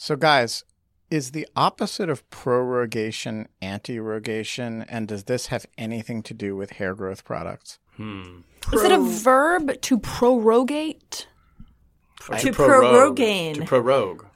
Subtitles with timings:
[0.00, 0.62] So, guys,
[1.10, 6.94] is the opposite of prorogation anti-rogation, and does this have anything to do with hair
[6.94, 7.80] growth products?
[7.96, 8.42] Hmm.
[8.72, 11.26] Is it a verb to prorogate?
[12.20, 13.18] To prorogue.
[13.18, 13.54] prorogane.
[13.54, 14.26] To prorogue.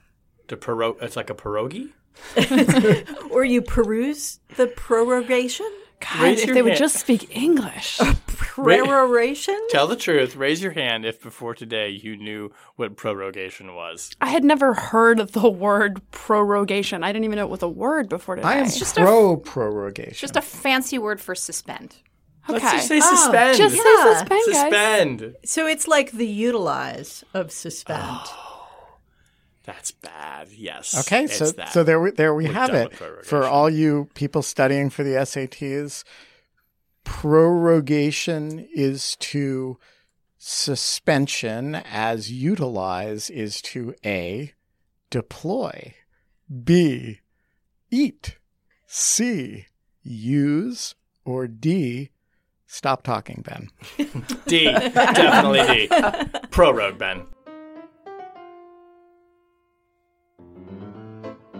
[0.49, 0.97] To prorogue.
[1.01, 1.91] It's like a pierogi?
[3.31, 5.71] Or you peruse the prorogation?
[6.03, 7.97] God, Raise if your they would just speak English.
[8.27, 9.59] Peroration?
[9.69, 10.35] Tell the truth.
[10.35, 14.11] Raise your hand if before today you knew what prorogation was.
[14.19, 17.03] I had never heard the word prorogation.
[17.03, 18.47] I didn't even know it was a word before today.
[18.47, 20.19] I am just pro prorogation.
[20.19, 21.95] Just a fancy word for suspend.
[22.49, 22.59] okay.
[22.59, 23.57] Let's just say oh, suspend.
[23.57, 24.55] Just say suspend, guys.
[24.55, 25.35] suspend.
[25.45, 28.01] So it's like the utilize of suspend.
[28.35, 28.52] Oh,
[29.63, 30.49] That's bad.
[30.51, 31.07] Yes.
[31.07, 31.71] Okay, so that.
[31.71, 32.93] so there we there we We're have it
[33.25, 36.03] for all you people studying for the SATs.
[37.05, 39.77] Prorogation is to
[40.37, 44.53] suspension, as utilize is to a
[45.09, 45.93] deploy,
[46.63, 47.21] b
[47.89, 48.37] eat,
[48.85, 49.67] c
[50.01, 52.09] use, or d
[52.73, 53.43] stop talking.
[53.45, 53.69] Ben.
[54.47, 54.65] D.
[54.65, 56.39] Definitely D.
[56.51, 57.27] Prorogue, Ben.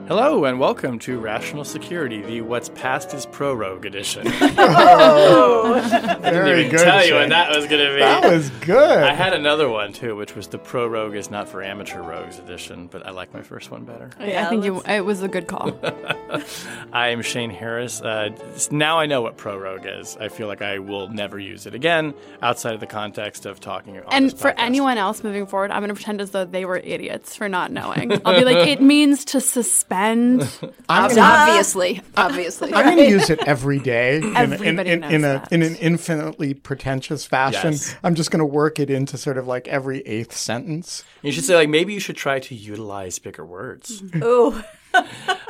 [0.08, 4.28] Hello and welcome to Rational Security, the What's Past is Prorogue edition.
[4.56, 6.84] Oh, I didn't even good.
[6.84, 8.00] tell you when that was going to be.
[8.00, 9.04] That was good.
[9.04, 12.88] I had another one too, which was the Prorogue is not for amateur rogues edition,
[12.88, 14.12] but I like my first one better.
[14.20, 15.78] I think you, it was a good call.
[16.94, 18.02] I am Shane Harris.
[18.02, 18.30] Uh,
[18.72, 20.17] now I know what Prorogue is.
[20.17, 23.98] I feel like I will never use it again outside of the context of talking.
[23.98, 24.56] On and this for podcast.
[24.58, 27.72] anyone else moving forward, I'm going to pretend as though they were idiots for not
[27.72, 28.11] knowing.
[28.26, 29.94] I'll be like, it means to suspend.
[30.89, 32.73] I'm gonna- Obviously, obviously.
[32.73, 35.75] I'm going to use it every day in, in, Everybody in, in, a, in an
[35.75, 37.73] infinitely pretentious fashion.
[37.73, 37.95] Yes.
[38.03, 41.03] I'm just going to work it into sort of like every eighth sentence.
[41.21, 44.03] You should say like maybe you should try to utilize bigger words.
[44.21, 45.02] Oh, Uh,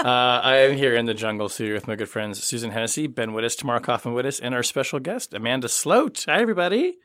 [0.05, 3.57] I am here in the jungle studio with my good friends Susan Hennessy, Ben Wittes,
[3.57, 6.23] Tamara Kaufman Wittes, and our special guest Amanda Sloat.
[6.29, 6.95] Hi, everybody.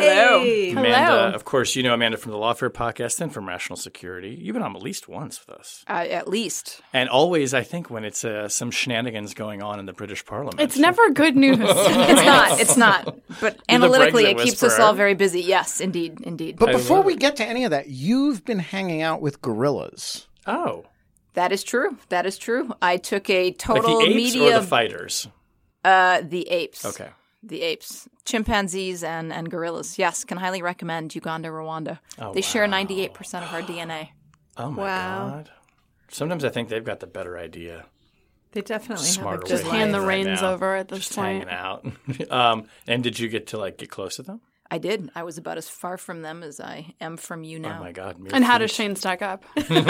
[0.00, 0.70] Hey.
[0.72, 4.36] Amanda, of course, you know Amanda from the Lawfare podcast and from Rational Security.
[4.40, 6.80] You've been on at least once with us, Uh, at least.
[6.92, 10.60] and always, I think, when it's uh, some shenanigans going on in the British Parliament.
[10.60, 11.58] It's never good news.
[12.08, 12.60] It's not.
[12.60, 13.18] It's not.
[13.40, 15.40] But analytically, it keeps us all very busy.
[15.42, 16.56] Yes, indeed, indeed.
[16.58, 20.26] But before love we get to any of that, you've been hanging out with gorillas.
[20.46, 20.84] oh,
[21.34, 21.98] that is true.
[22.08, 22.72] That is true.
[22.80, 24.56] I took a like total the apes media.
[24.56, 25.28] or the fighters.
[25.84, 26.84] uh, the apes.
[26.86, 27.10] Okay.
[27.46, 29.98] The apes, chimpanzees, and and gorillas.
[29.98, 31.98] Yes, can highly recommend Uganda, Rwanda.
[32.18, 34.08] Oh, they share ninety eight percent of our DNA.
[34.58, 35.28] Oh my Wow.
[35.28, 35.50] god.
[36.08, 37.84] Sometimes I think they've got the better idea.
[38.52, 40.08] They definitely Smarter have a way Just hand the life.
[40.08, 41.46] right reins over at this Just point.
[41.46, 41.84] hanging out.
[42.30, 44.40] um, and did you get to like get close to them?
[44.70, 45.10] I did.
[45.14, 47.78] I was about as far from them as I am from you oh now.
[47.78, 48.16] Oh my god.
[48.32, 48.72] And how does.
[48.72, 49.44] Shane stack up?
[49.56, 49.84] Admit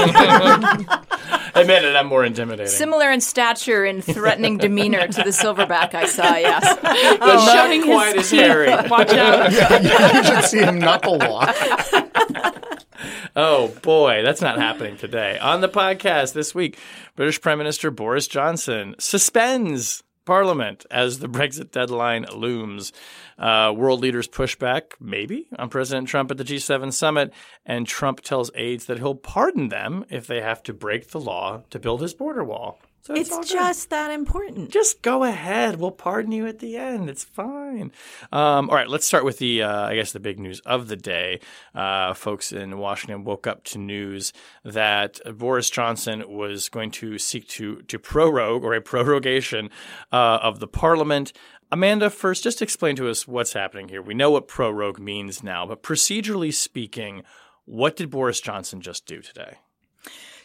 [1.84, 2.70] it, I'm more intimidating.
[2.70, 6.36] Similar in stature and threatening demeanor to the silverback I saw.
[6.36, 6.78] Yes.
[6.82, 8.68] but not Showing his quite as hairy.
[8.68, 9.82] Watch out.
[9.82, 11.56] you should see him knuckle walk.
[13.34, 15.38] Oh boy, that's not happening today.
[15.38, 16.78] On the podcast this week,
[17.16, 22.92] British Prime Minister Boris Johnson suspends Parliament as the Brexit deadline looms.
[23.38, 27.32] Uh, world leaders push back, maybe, on President Trump at the G7 summit,
[27.64, 31.62] and Trump tells aides that he'll pardon them if they have to break the law
[31.70, 32.78] to build his border wall.
[33.06, 33.46] So It's good.
[33.46, 34.70] just that important.
[34.70, 35.78] just go ahead.
[35.78, 37.08] We'll pardon you at the end.
[37.08, 37.92] It's fine.
[38.32, 40.96] Um, all right, let's start with the, uh, I guess, the big news of the
[40.96, 41.38] day.
[41.72, 44.32] Uh, folks in Washington woke up to news
[44.64, 49.70] that Boris Johnson was going to seek to to prorogue or a prorogation
[50.12, 51.32] uh, of the Parliament.
[51.70, 54.02] Amanda, first, just explain to us what's happening here.
[54.02, 57.22] We know what prorogue means now, but procedurally speaking,
[57.66, 59.58] what did Boris Johnson just do today?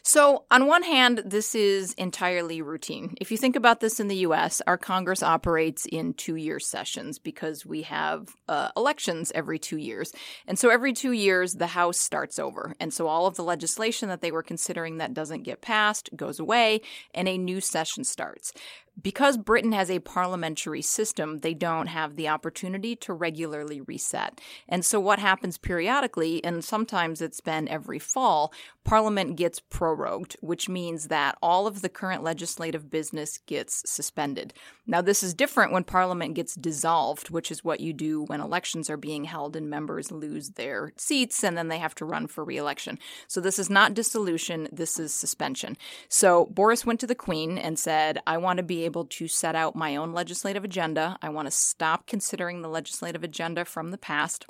[0.03, 3.13] So, on one hand, this is entirely routine.
[3.21, 7.19] If you think about this in the US, our Congress operates in two year sessions
[7.19, 10.12] because we have uh, elections every two years.
[10.48, 12.75] And so, every two years, the House starts over.
[12.80, 16.39] And so, all of the legislation that they were considering that doesn't get passed goes
[16.39, 16.81] away
[17.13, 18.53] and a new session starts.
[19.01, 24.39] Because Britain has a parliamentary system, they don't have the opportunity to regularly reset.
[24.68, 28.53] And so, what happens periodically, and sometimes it's been every fall,
[28.83, 34.53] Parliament gets prorogued, which means that all of the current legislative business gets suspended.
[34.88, 38.89] Now, this is different when Parliament gets dissolved, which is what you do when elections
[38.89, 42.44] are being held and members lose their seats and then they have to run for
[42.44, 42.98] re election.
[43.27, 45.77] So, this is not dissolution, this is suspension.
[46.09, 49.55] So, Boris went to the Queen and said, I want to be able to set
[49.55, 51.17] out my own legislative agenda.
[51.21, 54.45] I want to stop considering the legislative agenda from the past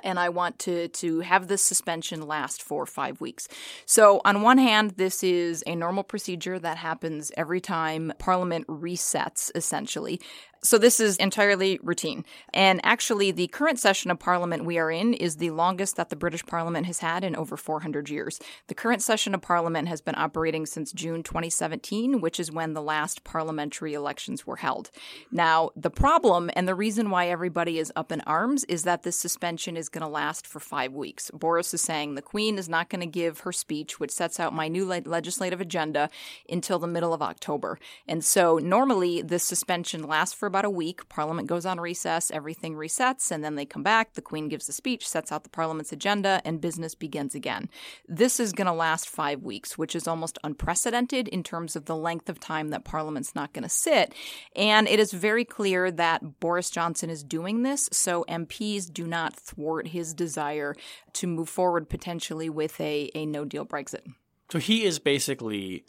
[0.00, 3.48] and I want to to have this suspension last for 5 weeks.
[3.86, 9.50] So on one hand this is a normal procedure that happens every time parliament resets
[9.54, 10.20] essentially.
[10.66, 12.24] So this is entirely routine.
[12.52, 16.16] And actually, the current session of Parliament we are in is the longest that the
[16.16, 18.40] British Parliament has had in over 400 years.
[18.66, 22.82] The current session of Parliament has been operating since June 2017, which is when the
[22.82, 24.90] last parliamentary elections were held.
[25.30, 29.16] Now, the problem and the reason why everybody is up in arms is that this
[29.16, 31.30] suspension is going to last for five weeks.
[31.32, 34.52] Boris is saying the Queen is not going to give her speech, which sets out
[34.52, 36.10] my new le- legislative agenda,
[36.48, 37.78] until the middle of October.
[38.08, 41.06] And so normally this suspension lasts for about a week.
[41.10, 44.14] Parliament goes on recess, everything resets, and then they come back.
[44.14, 47.68] The Queen gives a speech, sets out the Parliament's agenda, and business begins again.
[48.08, 51.94] This is going to last five weeks, which is almost unprecedented in terms of the
[51.94, 54.14] length of time that Parliament's not going to sit.
[54.54, 59.36] And it is very clear that Boris Johnson is doing this, so MPs do not
[59.36, 60.74] thwart his desire
[61.12, 64.06] to move forward potentially with a, a no deal Brexit.
[64.50, 65.84] So he is basically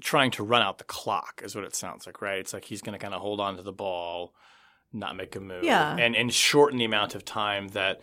[0.00, 2.38] trying to run out the clock, is what it sounds like, right?
[2.38, 4.34] It's like he's going to kind of hold on to the ball,
[4.92, 5.96] not make a move, Yeah.
[5.96, 8.00] and and shorten the amount of time that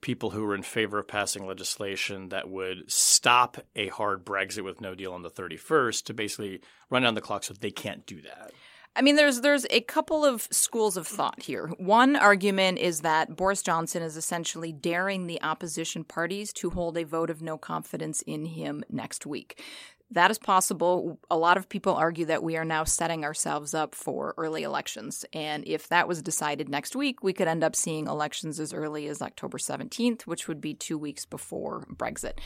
[0.00, 4.80] people who are in favor of passing legislation that would stop a hard Brexit with
[4.80, 8.22] no deal on the 31st to basically run down the clock so they can't do
[8.22, 8.50] that.
[8.96, 11.68] I mean, there's there's a couple of schools of thought here.
[11.78, 17.04] One argument is that Boris Johnson is essentially daring the opposition parties to hold a
[17.04, 19.62] vote of no confidence in him next week.
[20.12, 21.18] That is possible.
[21.30, 25.24] A lot of people argue that we are now setting ourselves up for early elections.
[25.32, 29.06] And if that was decided next week, we could end up seeing elections as early
[29.06, 32.38] as October 17th, which would be two weeks before Brexit.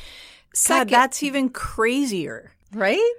[0.68, 3.14] God, that's even crazier, right?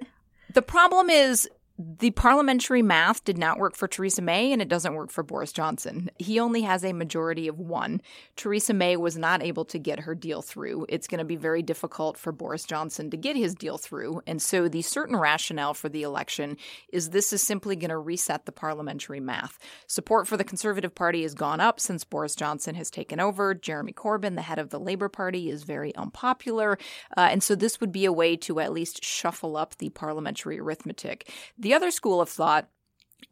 [0.56, 1.48] the problem is
[1.78, 5.52] the parliamentary math did not work for Theresa May and it doesn't work for Boris
[5.52, 6.10] Johnson.
[6.18, 8.00] He only has a majority of one.
[8.34, 10.86] Theresa May was not able to get her deal through.
[10.88, 14.22] It's going to be very difficult for Boris Johnson to get his deal through.
[14.26, 16.56] And so the certain rationale for the election
[16.88, 19.58] is this is simply going to reset the parliamentary math.
[19.86, 23.52] Support for the Conservative Party has gone up since Boris Johnson has taken over.
[23.52, 26.78] Jeremy Corbyn, the head of the Labour Party, is very unpopular.
[27.16, 30.58] Uh, and so this would be a way to at least shuffle up the parliamentary
[30.58, 31.30] arithmetic.
[31.58, 32.68] The other school of thought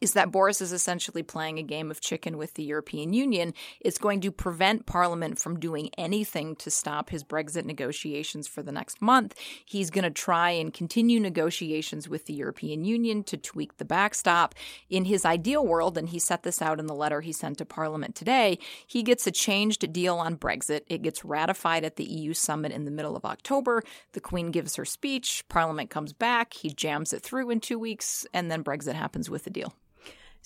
[0.01, 3.53] is that Boris is essentially playing a game of chicken with the European Union.
[3.79, 8.71] It's going to prevent Parliament from doing anything to stop his Brexit negotiations for the
[8.71, 9.35] next month.
[9.63, 14.53] He's going to try and continue negotiations with the European Union to tweak the backstop.
[14.89, 17.65] In his ideal world, and he set this out in the letter he sent to
[17.65, 20.81] Parliament today, he gets a changed deal on Brexit.
[20.87, 23.81] It gets ratified at the EU summit in the middle of October.
[24.11, 28.25] The Queen gives her speech, Parliament comes back, he jams it through in two weeks,
[28.33, 29.74] and then Brexit happens with the deal.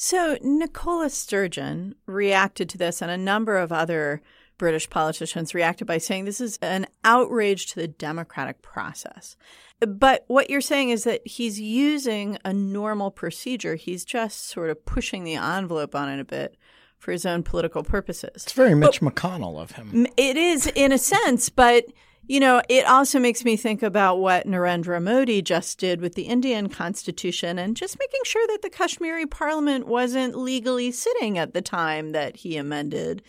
[0.02, 4.22] So Nicola Sturgeon reacted to this, and a number of other
[4.58, 9.36] British politicians reacted by saying this is an outrage to the democratic process.
[9.82, 13.76] But what you're saying is that he's using a normal procedure.
[13.76, 16.56] He's just sort of pushing the envelope on it a bit
[16.98, 18.32] for his own political purposes.
[18.36, 20.08] It's very Mitch McConnell of him.
[20.16, 21.84] It is in a sense, but
[22.30, 26.22] you know, it also makes me think about what Narendra Modi just did with the
[26.22, 31.62] Indian constitution and just making sure that the Kashmiri parliament wasn't legally sitting at the
[31.64, 33.24] time that he amended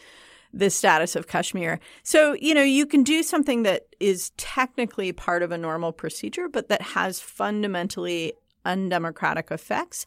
[0.52, 1.80] the status of Kashmir.
[2.02, 6.46] So, you know, you can do something that is technically part of a normal procedure,
[6.50, 8.34] but that has fundamentally
[8.66, 10.04] undemocratic effects.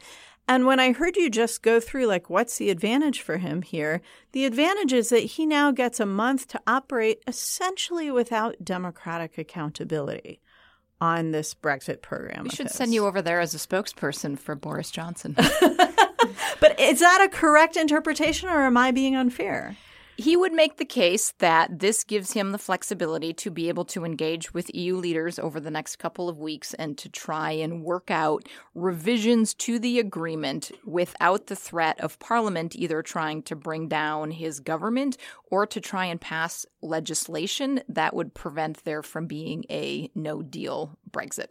[0.48, 4.02] And when I heard you just go through, like, what's the advantage for him here?
[4.34, 10.42] The advantage is that he now gets a month to operate essentially without democratic accountability
[11.00, 12.44] on this Brexit program.
[12.44, 12.76] We should his.
[12.76, 15.36] send you over there as a spokesperson for Boris Johnson.
[16.60, 19.76] But is that a correct interpretation or am I being unfair?
[20.16, 24.06] He would make the case that this gives him the flexibility to be able to
[24.06, 28.12] engage with EU leaders over the next couple of weeks and to try and work
[28.12, 34.30] out revisions to the agreement without the threat of Parliament either trying to bring down
[34.30, 35.18] his government
[35.50, 40.96] or to try and pass legislation that would prevent there from being a no deal
[41.10, 41.48] Brexit.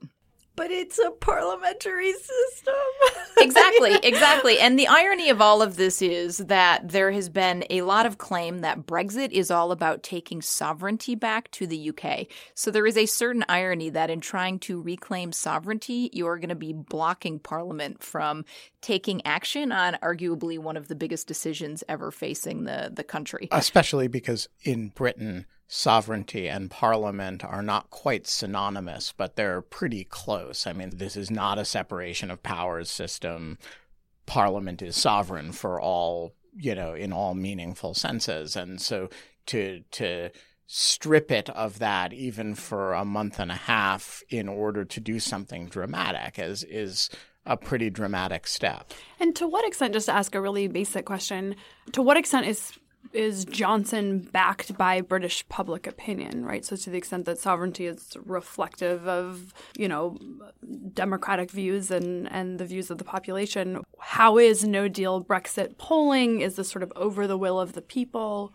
[0.54, 2.74] But it's a parliamentary system.
[3.38, 4.58] exactly, exactly.
[4.58, 8.18] And the irony of all of this is that there has been a lot of
[8.18, 12.26] claim that Brexit is all about taking sovereignty back to the UK.
[12.54, 16.54] So there is a certain irony that in trying to reclaim sovereignty, you're going to
[16.54, 18.44] be blocking Parliament from
[18.80, 23.48] taking action on arguably one of the biggest decisions ever facing the, the country.
[23.52, 30.66] Especially because in Britain, sovereignty and parliament are not quite synonymous, but they're pretty close.
[30.66, 33.56] I mean, this is not a separation of powers system.
[34.26, 38.54] Parliament is sovereign for all, you know, in all meaningful senses.
[38.54, 39.08] And so
[39.46, 40.28] to to
[40.66, 45.18] strip it of that even for a month and a half in order to do
[45.18, 47.08] something dramatic is is
[47.46, 48.92] a pretty dramatic step.
[49.18, 51.56] And to what extent, just to ask a really basic question,
[51.92, 52.78] to what extent is
[53.12, 56.64] is Johnson backed by British public opinion, right?
[56.64, 60.18] So to the extent that sovereignty is reflective of, you know,
[60.94, 66.40] democratic views and, and the views of the population, how is no deal Brexit polling?
[66.40, 68.52] Is this sort of over the will of the people?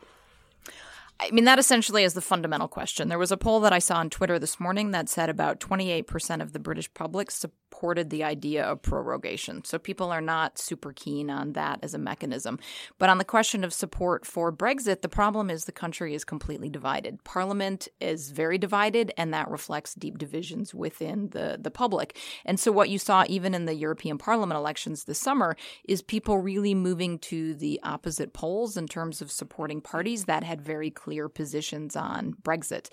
[1.20, 3.10] I mean, that essentially is the fundamental question.
[3.10, 6.42] There was a poll that I saw on Twitter this morning that said about 28%
[6.42, 7.32] of the British public
[7.70, 9.64] supported the idea of prorogation.
[9.64, 12.60] So people are not super keen on that as a mechanism.
[12.98, 16.70] But on the question of support for Brexit, the problem is the country is completely
[16.70, 17.24] divided.
[17.24, 22.18] Parliament is very divided, and that reflects deep divisions within the, the public.
[22.46, 25.58] And so what you saw even in the European Parliament elections this summer
[25.88, 30.62] is people really moving to the opposite poles in terms of supporting parties that had
[30.62, 32.90] very clear positions on Brexit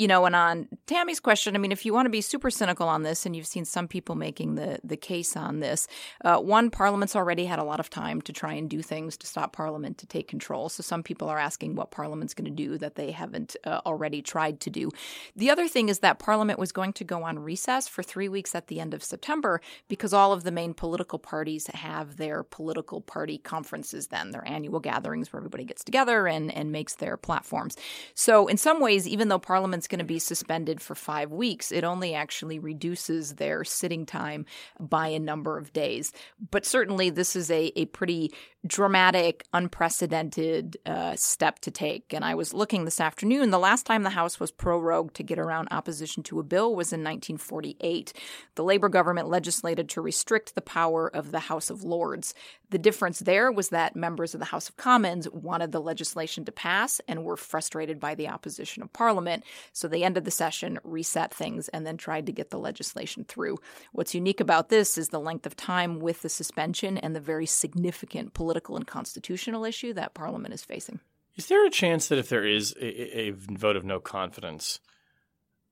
[0.00, 2.88] you know, and on Tammy's question, I mean, if you want to be super cynical
[2.88, 5.86] on this, and you've seen some people making the the case on this,
[6.24, 9.26] uh, one, Parliament's already had a lot of time to try and do things to
[9.26, 10.68] stop Parliament to take control.
[10.68, 14.22] So some people are asking what Parliament's going to do that they haven't uh, already
[14.22, 14.90] tried to do.
[15.36, 18.54] The other thing is that Parliament was going to go on recess for three weeks
[18.54, 23.00] at the end of September because all of the main political parties have their political
[23.00, 27.76] party conferences then, their annual gatherings where everybody gets together and and makes their platforms.
[28.14, 31.84] So in some ways, even though Parliament's going to be suspended for five weeks, it
[31.84, 34.46] only actually reduces their sitting time
[34.78, 36.12] by a number of days.
[36.50, 38.32] But certainly, this is a, a pretty
[38.66, 42.12] dramatic, unprecedented uh, step to take.
[42.12, 43.50] And I was looking this afternoon.
[43.50, 46.92] The last time the House was prorogued to get around opposition to a bill was
[46.92, 48.12] in 1948.
[48.56, 52.34] The Labor government legislated to restrict the power of the House of Lords.
[52.68, 56.52] The difference there was that members of the House of Commons wanted the legislation to
[56.52, 59.42] pass and were frustrated by the opposition of Parliament.
[59.72, 63.58] So they ended the session, reset things, and then tried to get the legislation through.
[63.92, 67.46] What's unique about this is the length of time with the suspension and the very
[67.46, 71.00] significant political and constitutional issue that Parliament is facing.
[71.36, 74.80] Is there a chance that if there is a, a vote of no confidence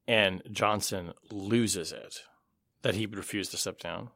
[0.07, 2.23] and Johnson loses it,
[2.83, 4.11] that he would refuse to step down?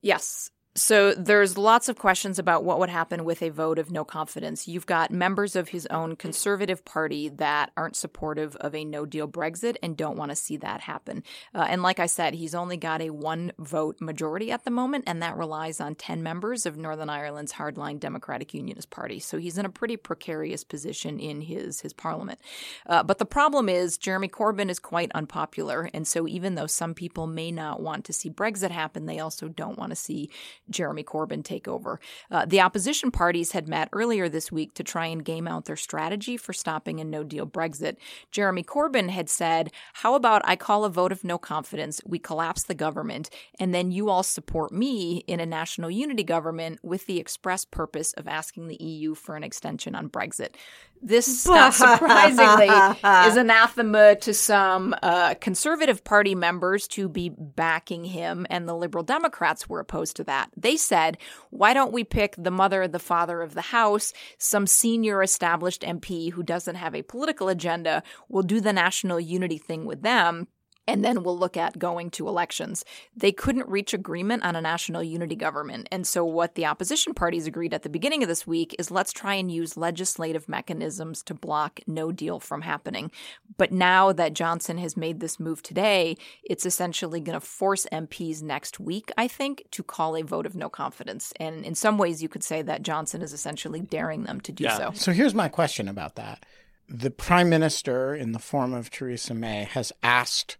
[0.00, 0.50] Yes.
[0.76, 4.66] So there's lots of questions about what would happen with a vote of no confidence.
[4.66, 9.28] You've got members of his own conservative party that aren't supportive of a no deal
[9.28, 11.22] Brexit and don't want to see that happen.
[11.54, 15.04] Uh, and like I said, he's only got a one vote majority at the moment,
[15.06, 19.20] and that relies on 10 members of Northern Ireland's hardline Democratic Unionist Party.
[19.20, 22.40] So he's in a pretty precarious position in his, his parliament.
[22.84, 25.88] Uh, but the problem is Jeremy Corbyn is quite unpopular.
[25.94, 29.46] And so even though some people may not want to see Brexit happen, they also
[29.46, 30.30] don't want to see
[30.70, 32.00] Jeremy Corbyn take over.
[32.30, 35.76] Uh, the opposition parties had met earlier this week to try and game out their
[35.76, 37.96] strategy for stopping a no deal Brexit.
[38.30, 42.64] Jeremy Corbyn had said, How about I call a vote of no confidence, we collapse
[42.64, 47.18] the government, and then you all support me in a national unity government with the
[47.18, 50.54] express purpose of asking the EU for an extension on Brexit.
[51.02, 58.46] This, not surprisingly, is anathema to some uh, Conservative Party members to be backing him,
[58.48, 60.50] and the Liberal Democrats were opposed to that.
[60.56, 61.18] They said,
[61.50, 66.32] why don't we pick the mother, the father of the House, some senior established MP
[66.32, 68.02] who doesn't have a political agenda?
[68.28, 70.48] We'll do the national unity thing with them
[70.86, 72.84] and then we'll look at going to elections.
[73.16, 75.88] They couldn't reach agreement on a national unity government.
[75.90, 79.12] And so, what the opposition parties agreed at the beginning of this week is let's
[79.12, 83.10] try and use legislative mechanisms to block no deal from happening.
[83.56, 88.42] But now that Johnson has made this move today, it's essentially going to force MPs
[88.42, 91.32] next week, I think, to call a vote of no confidence.
[91.40, 94.64] And in some ways, you could say that Johnson is essentially daring them to do
[94.64, 94.76] Yeah.
[94.76, 94.90] so.
[94.94, 96.44] So here's my question about that.
[96.88, 100.58] The prime minister, in the form of Theresa May, has asked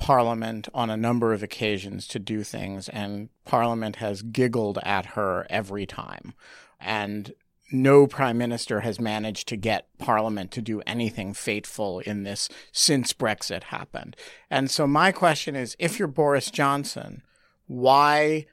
[0.00, 5.46] Parliament on a number of occasions to do things, and Parliament has giggled at her
[5.50, 6.34] every time.
[6.80, 7.32] And
[7.70, 13.12] no prime minister has managed to get parliament to do anything fateful in this since
[13.12, 14.16] Brexit happened.
[14.50, 17.22] And so my question is if you're Boris Johnson,
[17.66, 18.46] why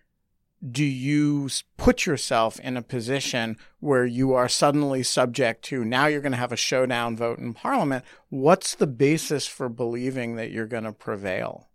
[0.72, 6.22] do you put yourself in a position where you are suddenly subject to now you're
[6.22, 8.04] going to have a showdown vote in parliament?
[8.30, 11.68] What's the basis for believing that you're going to prevail?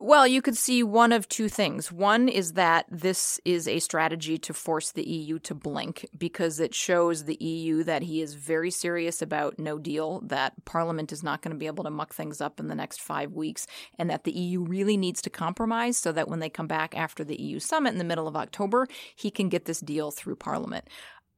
[0.00, 1.92] Well, you could see one of two things.
[1.92, 6.74] One is that this is a strategy to force the EU to blink because it
[6.74, 11.42] shows the EU that he is very serious about no deal, that Parliament is not
[11.42, 14.24] going to be able to muck things up in the next five weeks, and that
[14.24, 17.60] the EU really needs to compromise so that when they come back after the EU
[17.60, 20.88] summit in the middle of October, he can get this deal through Parliament.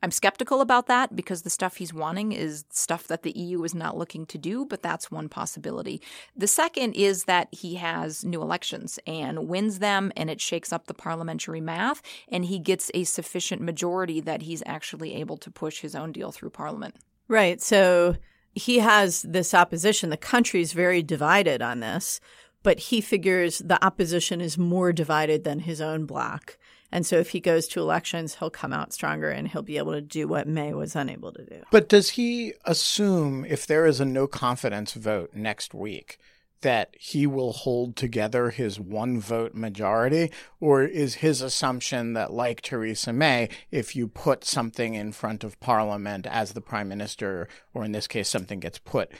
[0.06, 3.74] I'm skeptical about that because the stuff he's wanting is stuff that the EU is
[3.74, 6.00] not looking to do, but that's one possibility.
[6.36, 10.86] The second is that he has new elections and wins them, and it shakes up
[10.86, 15.80] the parliamentary math, and he gets a sufficient majority that he's actually able to push
[15.80, 16.94] his own deal through parliament.
[17.26, 17.60] Right.
[17.60, 18.14] So
[18.54, 20.10] he has this opposition.
[20.10, 22.20] The country is very divided on this,
[22.62, 26.58] but he figures the opposition is more divided than his own bloc.
[26.92, 29.92] And so if he goes to elections, he'll come out stronger and he'll be able
[29.92, 31.62] to do what May was unable to do.
[31.70, 36.18] But does he assume if there is a no confidence vote next week
[36.62, 40.30] that he will hold together his one vote majority?
[40.60, 45.60] Or is his assumption that, like Theresa May, if you put something in front of
[45.60, 49.10] Parliament as the prime minister, or in this case, something gets put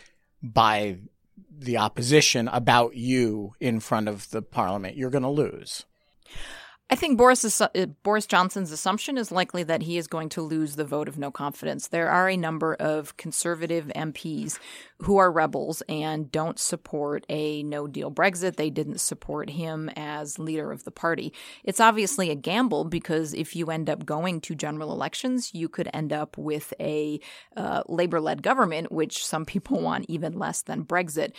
[0.42, 0.98] by
[1.58, 5.84] the opposition about you in front of the Parliament, you're going to lose?
[6.88, 7.68] I think Boris, uh,
[8.04, 11.32] Boris Johnson's assumption is likely that he is going to lose the vote of no
[11.32, 11.88] confidence.
[11.88, 14.60] There are a number of conservative MPs
[14.98, 18.54] who are rebels and don't support a no deal Brexit.
[18.54, 21.32] They didn't support him as leader of the party.
[21.64, 25.88] It's obviously a gamble because if you end up going to general elections, you could
[25.92, 27.18] end up with a
[27.56, 31.32] uh, Labour led government, which some people want even less than Brexit.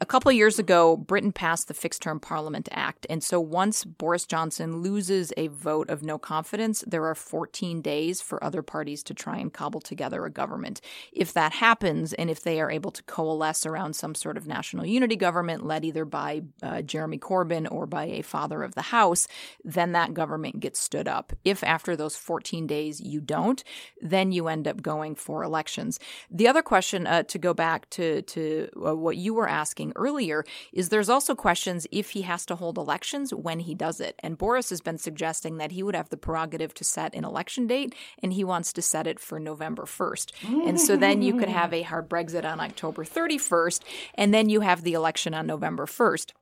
[0.00, 3.04] A couple years ago, Britain passed the Fixed Term Parliament Act.
[3.10, 8.20] And so once Boris Johnson loses a vote of no confidence, there are 14 days
[8.20, 10.80] for other parties to try and cobble together a government.
[11.12, 14.86] If that happens, and if they are able to coalesce around some sort of national
[14.86, 19.26] unity government led either by uh, Jeremy Corbyn or by a father of the House,
[19.64, 21.32] then that government gets stood up.
[21.44, 23.64] If after those 14 days you don't,
[24.00, 25.98] then you end up going for elections.
[26.30, 30.44] The other question, uh, to go back to, to uh, what you were asking, earlier
[30.72, 34.14] is there's also questions if he has to hold elections when he does it.
[34.20, 37.66] And Boris has been suggesting that he would have the prerogative to set an election
[37.66, 40.32] date, and he wants to set it for November 1st.
[40.66, 43.82] And so then you could have a hard Brexit on October 31st,
[44.14, 46.32] and then you have the election on November 1st.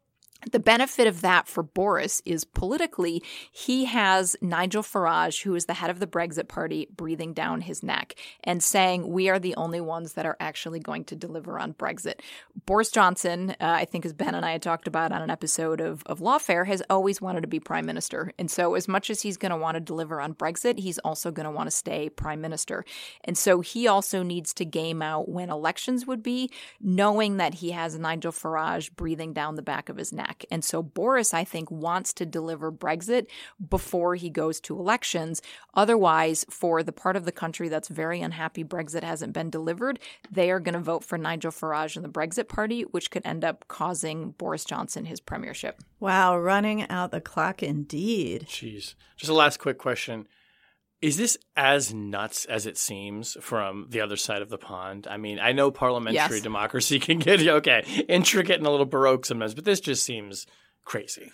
[0.52, 5.74] The benefit of that for Boris is politically, he has Nigel Farage, who is the
[5.74, 9.80] head of the Brexit Party, breathing down his neck and saying, We are the only
[9.80, 12.20] ones that are actually going to deliver on Brexit.
[12.64, 15.80] Boris Johnson, uh, I think, as Ben and I had talked about on an episode
[15.80, 18.32] of, of Lawfare, has always wanted to be prime minister.
[18.38, 21.32] And so, as much as he's going to want to deliver on Brexit, he's also
[21.32, 22.84] going to want to stay prime minister.
[23.24, 27.72] And so, he also needs to game out when elections would be, knowing that he
[27.72, 30.46] has Nigel Farage breathing down the back of his neck back.
[30.50, 33.26] And so Boris, I think, wants to deliver Brexit
[33.68, 35.42] before he goes to elections.
[35.74, 39.98] Otherwise, for the part of the country that's very unhappy Brexit hasn't been delivered,
[40.30, 43.44] they are going to vote for Nigel Farage and the Brexit Party, which could end
[43.44, 45.80] up causing Boris Johnson his premiership.
[46.00, 48.46] Wow, running out the clock indeed.
[48.46, 48.94] Jeez.
[49.16, 50.26] Just a last quick question.
[51.02, 55.06] Is this as nuts as it seems from the other side of the pond?
[55.08, 56.42] I mean, I know parliamentary Yes.
[56.42, 60.46] democracy can get okay, intricate and a little baroque sometimes, but this just seems
[60.84, 61.30] crazy.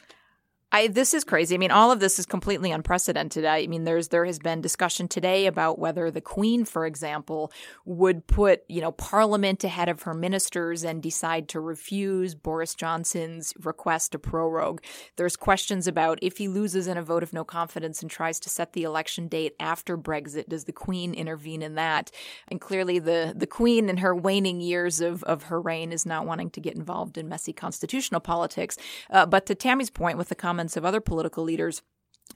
[0.74, 1.54] I, this is crazy.
[1.54, 3.44] I mean, all of this is completely unprecedented.
[3.44, 7.52] I mean, there's there has been discussion today about whether the Queen, for example,
[7.84, 13.52] would put you know Parliament ahead of her ministers and decide to refuse Boris Johnson's
[13.62, 14.80] request to prorogue.
[15.16, 18.48] There's questions about if he loses in a vote of no confidence and tries to
[18.48, 22.10] set the election date after Brexit, does the Queen intervene in that?
[22.48, 26.24] And clearly, the the Queen in her waning years of of her reign is not
[26.24, 28.78] wanting to get involved in messy constitutional politics.
[29.10, 31.82] Uh, but to Tammy's point, with the comments of other political leaders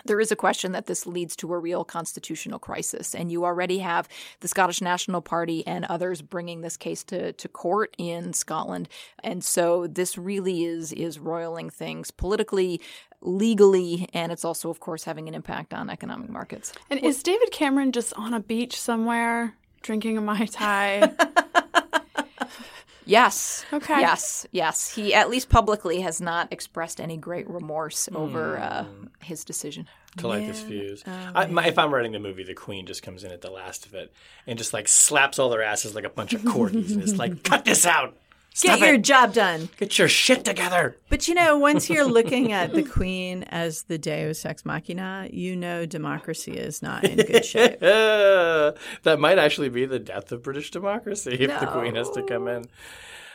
[0.05, 3.15] there is a question that this leads to a real constitutional crisis.
[3.15, 4.09] And you already have
[4.41, 8.91] the Scottish National Party and others bringing this case to, to court in Scotland.
[9.25, 12.81] And so this really is, is roiling things politically,
[13.23, 16.75] legally, and it's also, of course, having an impact on economic markets.
[16.91, 21.13] And is David Cameron just on a beach somewhere drinking a Mai Tai?
[23.07, 23.65] Yes.
[23.73, 24.01] Okay.
[24.01, 24.47] Yes.
[24.53, 24.93] Yes.
[24.95, 28.85] He at least publicly has not expressed any great remorse over uh,
[29.23, 29.87] his decision.
[30.19, 31.03] to like his views.
[31.07, 33.87] I, my, if I'm writing the movie, the Queen just comes in at the last
[33.87, 34.13] of it
[34.47, 37.43] and just like slaps all their asses like a bunch of corgis and is like,
[37.43, 38.17] "Cut this out!
[38.57, 39.03] Stop Get your it!
[39.03, 39.69] job done.
[39.77, 43.99] Get your shit together!" But you know, once you're looking at the queen as the
[43.99, 47.83] Deus ex machina, you know democracy is not in good shape.
[47.83, 52.23] Uh, that might actually be the death of British democracy if the Queen has to
[52.23, 52.65] come in.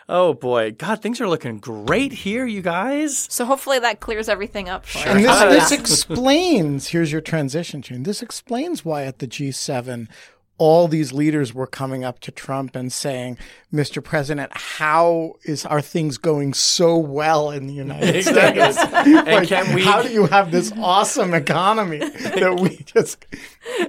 [0.10, 3.27] Oh boy, God, things are looking great here, you guys.
[3.29, 8.03] So hopefully that clears everything up for And this, this explains, here's your transition tune.
[8.03, 10.07] This explains why at the G7,
[10.65, 13.36] all these leaders were coming up to Trump and saying,
[13.74, 14.04] Mr.
[14.04, 18.71] President, how is are things going so well in the United Exactly.
[18.71, 18.93] States?
[19.08, 23.26] And Like, can we- how do you have this awesome economy that we just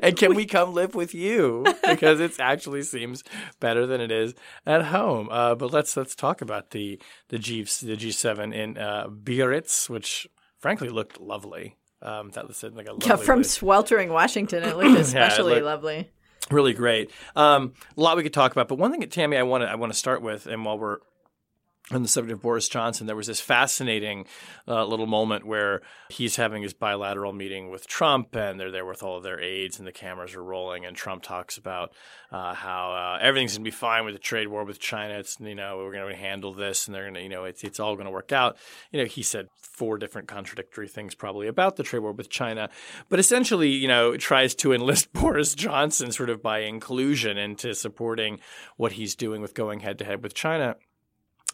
[0.01, 3.23] and can we come live with you because it actually seems
[3.61, 7.63] better than it is at home uh, but let's let's talk about the the G
[7.65, 10.27] the G7 in uh, Biarritz which
[10.59, 13.53] frankly looked lovely um, that was like a lovely Yeah, from place.
[13.53, 16.11] sweltering Washington, it looked especially looked- lovely.
[16.53, 17.11] Really great.
[17.37, 19.75] Um, a lot we could talk about but one thing Tammy I want to I
[19.75, 20.99] want to start with and while we're
[21.91, 24.27] on the subject of Boris Johnson, there was this fascinating
[24.69, 29.03] uh, little moment where he's having his bilateral meeting with Trump, and they're there with
[29.03, 31.93] all of their aides, and the cameras are rolling, and Trump talks about
[32.31, 35.15] uh, how uh, everything's going to be fine with the trade war with China.
[35.15, 37.65] It's you know we're going to handle this, and they're going to you know it's
[37.65, 38.57] it's all going to work out.
[38.93, 42.71] You know he said four different contradictory things probably about the trade war with China,
[43.09, 48.39] but essentially you know tries to enlist Boris Johnson sort of by inclusion into supporting
[48.77, 50.77] what he's doing with going head to head with China.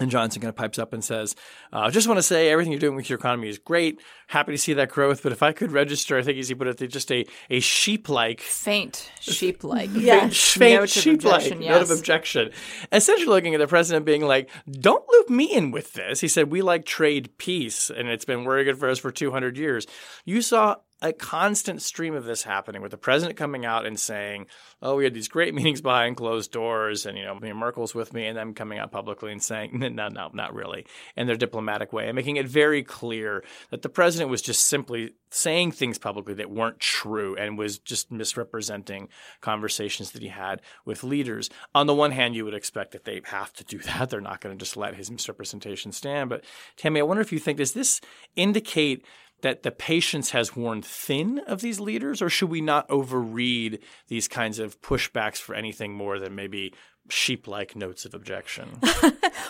[0.00, 1.34] And Johnson kind of pipes up and says,
[1.72, 4.00] uh, I just want to say everything you're doing with your economy is great.
[4.28, 5.24] Happy to see that growth.
[5.24, 8.08] But if I could register, I think as he put it, just a, a sheep
[8.08, 9.90] like Faint, sheep-like.
[9.94, 10.52] Yes.
[10.52, 12.50] faint Note sheep like objection, note of objection.
[12.92, 16.20] Essentially looking at the president being like, don't loop me in with this.
[16.20, 19.58] He said, we like trade peace and it's been very good for us for 200
[19.58, 19.86] years.
[20.24, 24.46] You saw a constant stream of this happening with the president coming out and saying,
[24.82, 28.26] "Oh, we had these great meetings behind closed doors, and you know, Merkel's with me,"
[28.26, 32.08] and them coming out publicly and saying, "No, no, not really," in their diplomatic way,
[32.08, 36.50] and making it very clear that the president was just simply saying things publicly that
[36.50, 39.08] weren't true and was just misrepresenting
[39.40, 41.50] conversations that he had with leaders.
[41.74, 44.40] On the one hand, you would expect that they have to do that; they're not
[44.40, 46.30] going to just let his misrepresentation stand.
[46.30, 46.44] But
[46.76, 48.00] Tammy, I wonder if you think does this
[48.36, 49.04] indicate
[49.42, 54.28] that the patience has worn thin of these leaders, or should we not overread these
[54.28, 56.74] kinds of pushbacks for anything more than maybe
[57.08, 58.80] sheep like notes of objection?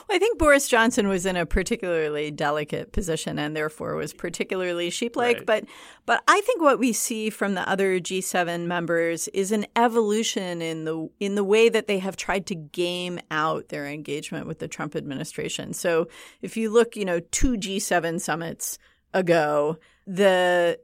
[0.08, 4.88] Well, I think Boris Johnson was in a particularly delicate position and therefore was particularly
[4.88, 5.38] sheep-like.
[5.38, 5.46] Right.
[5.46, 5.64] But,
[6.06, 10.84] but I think what we see from the other G7 members is an evolution in
[10.84, 14.68] the in the way that they have tried to game out their engagement with the
[14.68, 15.74] Trump administration.
[15.74, 16.08] So
[16.40, 18.78] if you look, you know, two G7 summits
[19.14, 20.78] ago, the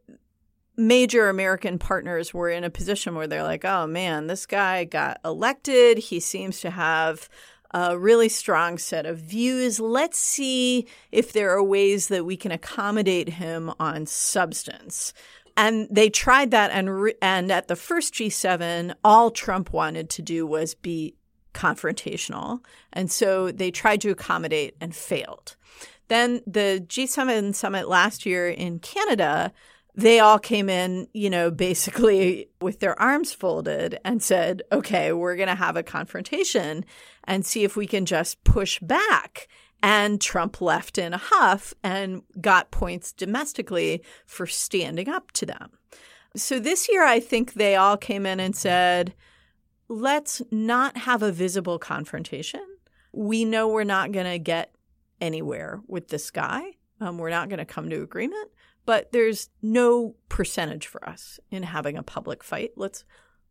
[0.76, 5.20] major American partners were in a position where they're like, oh man, this guy got
[5.24, 5.98] elected.
[5.98, 7.28] He seems to have
[7.72, 9.80] a really strong set of views.
[9.80, 15.12] Let's see if there are ways that we can accommodate him on substance.
[15.56, 20.22] And they tried that, and re- and at the first G7, all Trump wanted to
[20.22, 21.14] do was be
[21.52, 22.58] confrontational,
[22.92, 25.56] and so they tried to accommodate and failed.
[26.08, 29.52] Then the G7 summit last year in Canada,
[29.94, 35.36] they all came in, you know, basically with their arms folded and said, okay, we're
[35.36, 36.84] going to have a confrontation
[37.24, 39.48] and see if we can just push back.
[39.82, 45.72] And Trump left in a huff and got points domestically for standing up to them.
[46.36, 49.14] So this year, I think they all came in and said,
[49.88, 52.64] let's not have a visible confrontation.
[53.12, 54.73] We know we're not going to get
[55.24, 56.76] anywhere with this guy.
[57.00, 58.50] Um, we're not going to come to agreement,
[58.86, 62.72] but there's no percentage for us in having a public fight.
[62.76, 63.04] Let's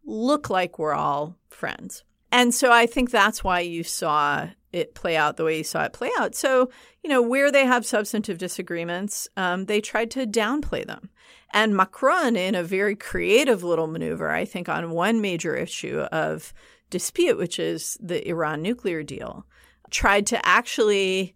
[0.06, 2.04] look like we're all friends.
[2.32, 5.84] And so I think that's why you saw it play out the way you saw
[5.84, 6.34] it play out.
[6.34, 6.72] So,
[7.04, 11.12] you know, where they have substantive disagreements, um, they tried to downplay them.
[11.52, 16.54] And Macron, in a very creative little maneuver, I think, on one major issue of
[16.90, 19.46] dispute, which is the Iran nuclear deal,
[19.92, 21.36] tried to actually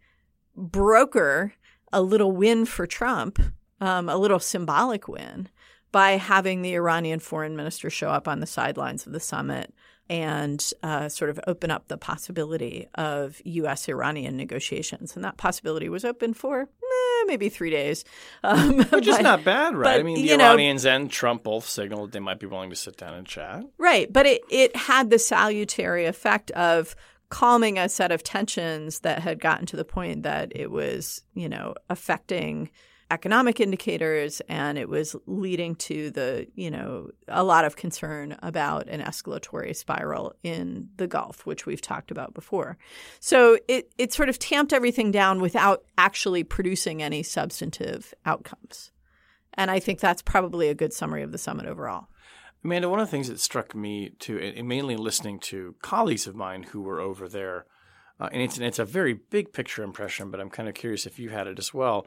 [0.58, 1.54] broker
[1.94, 3.40] a little win for Trump,
[3.80, 5.48] um, a little symbolic win,
[5.92, 9.74] by having the Iranian foreign minister show up on the sidelines of the summit
[10.10, 13.90] and uh, sort of open up the possibility of U.S.
[13.90, 15.16] Iranian negotiations.
[15.16, 18.06] And that possibility was open for eh, maybe three days.
[18.44, 19.84] Um, Which is not bad, right?
[19.96, 22.70] but, I mean, the you know- Iranians and Trump both signaled they might be willing
[22.70, 23.66] to sit down and chat.
[23.78, 24.12] Right.
[24.12, 26.96] But it, it had the salutary effect of
[27.30, 31.50] calming a set of tensions that had gotten to the point that it was, you
[31.50, 32.70] know, affecting
[33.10, 38.88] economic indicators and it was leading to the, you know, a lot of concern about
[38.90, 42.78] an escalatory spiral in the Gulf, which we've talked about before.
[43.20, 48.92] So it, it sort of tamped everything down without actually producing any substantive outcomes.
[49.54, 52.08] And I think that's probably a good summary of the summit overall.
[52.68, 56.36] Amanda, one of the things that struck me too, and mainly listening to colleagues of
[56.36, 57.66] mine who were over there,
[58.20, 61.18] uh, and it's, it's a very big picture impression, but I'm kind of curious if
[61.18, 62.06] you had it as well,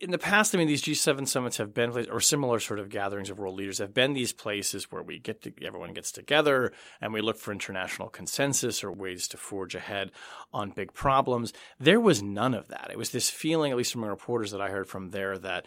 [0.00, 3.28] in the past, I mean, these G7 summits have been, or similar sort of gatherings
[3.28, 7.12] of world leaders have been these places where we get to, everyone gets together and
[7.12, 10.12] we look for international consensus or ways to forge ahead
[10.52, 11.52] on big problems.
[11.78, 12.88] There was none of that.
[12.90, 15.66] It was this feeling, at least from reporters that I heard from there, that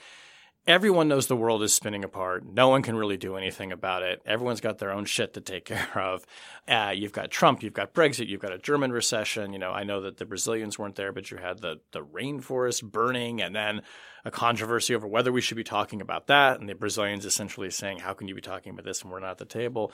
[0.68, 2.46] everyone knows the world is spinning apart.
[2.46, 4.22] No one can really do anything about it.
[4.26, 6.26] Everyone's got their own shit to take care of.
[6.68, 9.54] Uh, you've got Trump, you've got Brexit, you've got a German recession.
[9.54, 12.84] You know, I know that the Brazilians weren't there, but you had the the rainforest
[12.84, 13.82] burning, and then
[14.26, 18.00] a controversy over whether we should be talking about that, and the Brazilians essentially saying,
[18.00, 19.94] "How can you be talking about this when we're not at the table?"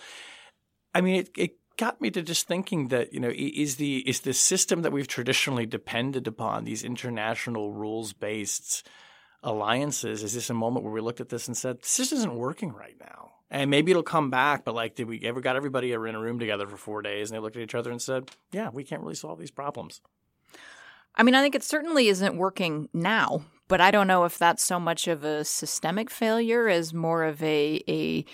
[0.96, 4.22] I mean, it, it got me to just thinking that you know is the is
[4.22, 8.88] the system that we've traditionally depended upon these international rules based
[9.44, 10.24] alliances?
[10.24, 12.96] Is this a moment where we looked at this and said this isn't working right
[13.00, 13.32] now.
[13.50, 16.40] And maybe it'll come back but like did we ever got everybody in a room
[16.40, 19.02] together for four days and they looked at each other and said yeah we can't
[19.02, 20.02] really solve these problems.
[21.16, 24.64] I mean i think it certainly isn't working now but i don't know if that's
[24.64, 28.26] so much of a systemic failure as more of a a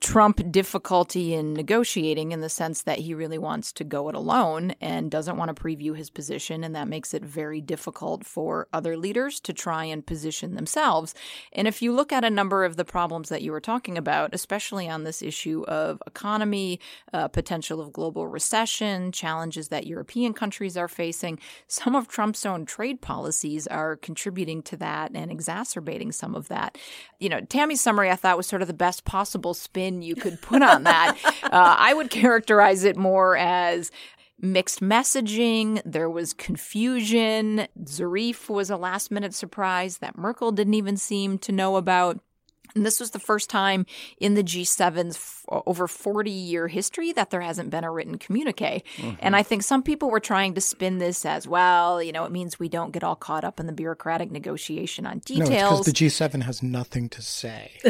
[0.00, 4.74] Trump difficulty in negotiating in the sense that he really wants to go it alone
[4.80, 6.62] and doesn't want to preview his position.
[6.62, 11.14] And that makes it very difficult for other leaders to try and position themselves.
[11.52, 14.34] And if you look at a number of the problems that you were talking about,
[14.34, 16.80] especially on this issue of economy,
[17.14, 22.66] uh, potential of global recession, challenges that European countries are facing, some of Trump's own
[22.66, 26.76] trade policies are contributing to that and exacerbating some of that.
[27.18, 30.14] You know, Tammy's summary I thought was sort of the best possible spin spin you
[30.14, 31.16] could put on that.
[31.44, 33.90] uh, I would characterize it more as
[34.40, 35.80] mixed messaging.
[35.84, 37.66] There was confusion.
[37.84, 42.20] Zarif was a last minute surprise that Merkel didn't even seem to know about.
[42.74, 43.86] And this was the first time
[44.18, 48.82] in the G7's f- over 40 year history that there hasn't been a written communique.
[48.96, 49.16] Mm-hmm.
[49.20, 52.02] And I think some people were trying to spin this as well.
[52.02, 55.18] You know, it means we don't get all caught up in the bureaucratic negotiation on
[55.20, 55.50] details.
[55.50, 57.72] No, because the G7 has nothing to say.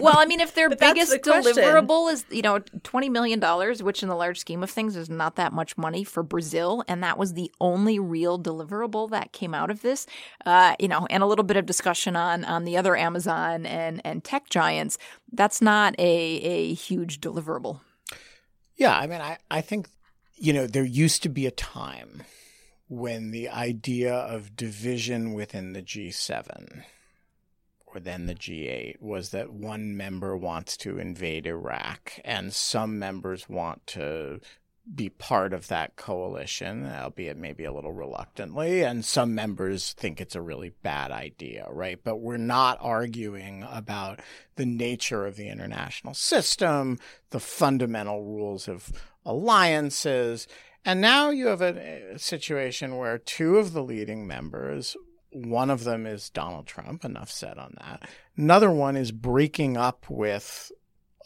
[0.00, 3.40] well, I mean, if their biggest the deliverable is, you know, $20 million,
[3.84, 7.02] which in the large scheme of things is not that much money for Brazil, and
[7.02, 10.06] that was the only real deliverable that came out of this,
[10.44, 13.95] uh, you know, and a little bit of discussion on, on the other Amazon and
[13.96, 14.98] and, and tech giants,
[15.32, 17.80] that's not a, a huge deliverable.
[18.76, 19.88] Yeah, I mean, I, I think,
[20.34, 22.22] you know, there used to be a time
[22.88, 26.84] when the idea of division within the G7
[27.86, 33.48] or then the G8 was that one member wants to invade Iraq and some members
[33.48, 34.40] want to
[34.94, 38.84] be part of that coalition, albeit maybe a little reluctantly.
[38.84, 41.98] And some members think it's a really bad idea, right?
[42.02, 44.20] But we're not arguing about
[44.54, 46.98] the nature of the international system,
[47.30, 48.92] the fundamental rules of
[49.24, 50.46] alliances.
[50.84, 54.96] And now you have a, situation where two of the leading members
[55.32, 58.08] one of them is Donald Trump, enough said on that.
[58.36, 60.72] Another one is breaking up with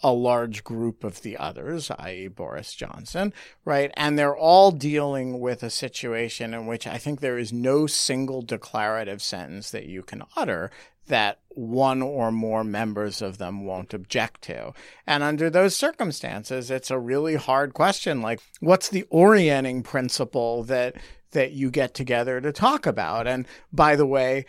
[0.03, 3.33] a large group of the others, i.e., Boris Johnson,
[3.65, 3.91] right?
[3.95, 8.43] And they're all dealing with a situation in which I think there is no single
[8.43, 10.71] declarative sentence that you can utter
[11.11, 14.73] that one or more members of them won't object to.
[15.07, 18.23] And under those circumstances, it's a really hard question.
[18.23, 20.97] Like, what's the orienting principle that
[21.33, 23.27] that you get together to talk about?
[23.27, 24.47] And by the way,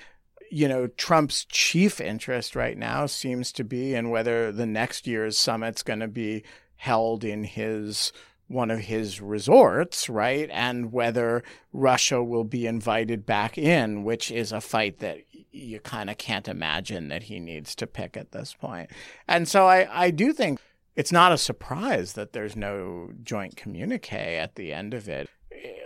[0.51, 5.37] you know, Trump's chief interest right now seems to be in whether the next year's
[5.37, 6.43] summit's going to be
[6.75, 8.11] held in his
[8.47, 10.49] one of his resorts, right?
[10.51, 15.19] And whether Russia will be invited back in, which is a fight that
[15.51, 18.89] you kind of can't imagine that he needs to pick at this point.
[19.29, 20.59] And so I, I do think
[20.97, 25.29] it's not a surprise that there's no joint communique at the end of it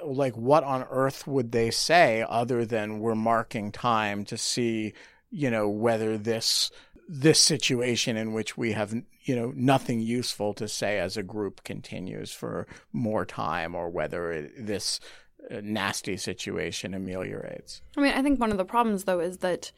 [0.04, 4.94] like what on earth would they say other than we're marking time to see
[5.32, 6.72] you know whether this
[7.08, 11.64] this situation in which we have you know nothing useful to say as a group
[11.64, 15.00] continues for more time or whether it, this
[15.52, 19.72] uh, nasty situation ameliorates i mean i think one of the problems though is that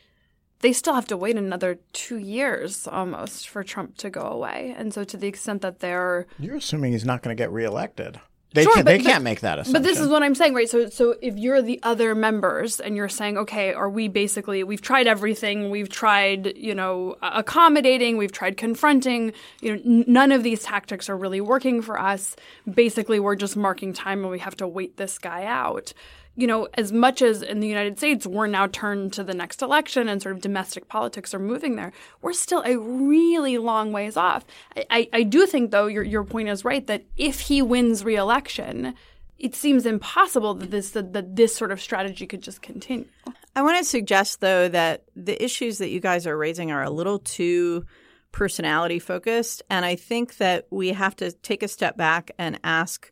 [0.60, 4.73] they still have to wait another two years almost for Trump to go away.
[4.76, 6.26] And so, to the extent that they're.
[6.39, 8.19] You're assuming he's not going to get reelected.
[8.53, 9.73] They, Sure, can, but, they can't make that assumption.
[9.73, 10.69] But this is what I'm saying, right?
[10.69, 14.81] So, so if you're the other members and you're saying, okay, are we basically we've
[14.81, 20.43] tried everything, we've tried, you know, accommodating, we've tried confronting, you know, n- none of
[20.43, 22.36] these tactics are really working for us.
[22.73, 25.93] Basically, we're just marking time and we have to wait this guy out.
[26.39, 29.63] You know, as much as in the United States we're now turned to the next
[29.63, 34.15] election and sort of domestic politics are moving there, we're still a really long ways
[34.15, 34.45] off.
[34.76, 38.06] I, I, I do think, though, your your point is right that if he wins
[38.06, 38.93] re-election,
[39.39, 43.08] it seems impossible that this that, that this sort of strategy could just continue.
[43.56, 46.91] I want to suggest, though, that the issues that you guys are raising are a
[46.91, 47.84] little too
[48.32, 49.63] personality focused.
[49.71, 53.12] And I think that we have to take a step back and ask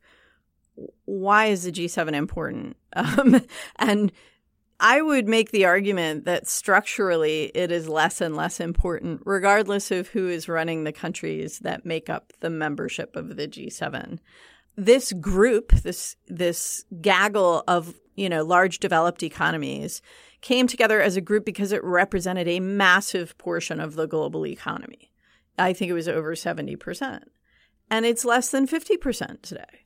[1.06, 2.78] why is the G7 important?
[2.98, 3.42] Um,
[3.76, 4.14] and
[4.80, 10.10] I would make the argument that structurally it is less and less important, regardless of
[10.10, 14.20] who is running the countries that make up the membership of the G7.
[14.76, 20.02] This group, this this gaggle of you know large developed economies,
[20.42, 25.12] came together as a group because it represented a massive portion of the global economy.
[25.58, 27.32] I think it was over seventy percent,
[27.90, 29.85] and it's less than fifty percent today.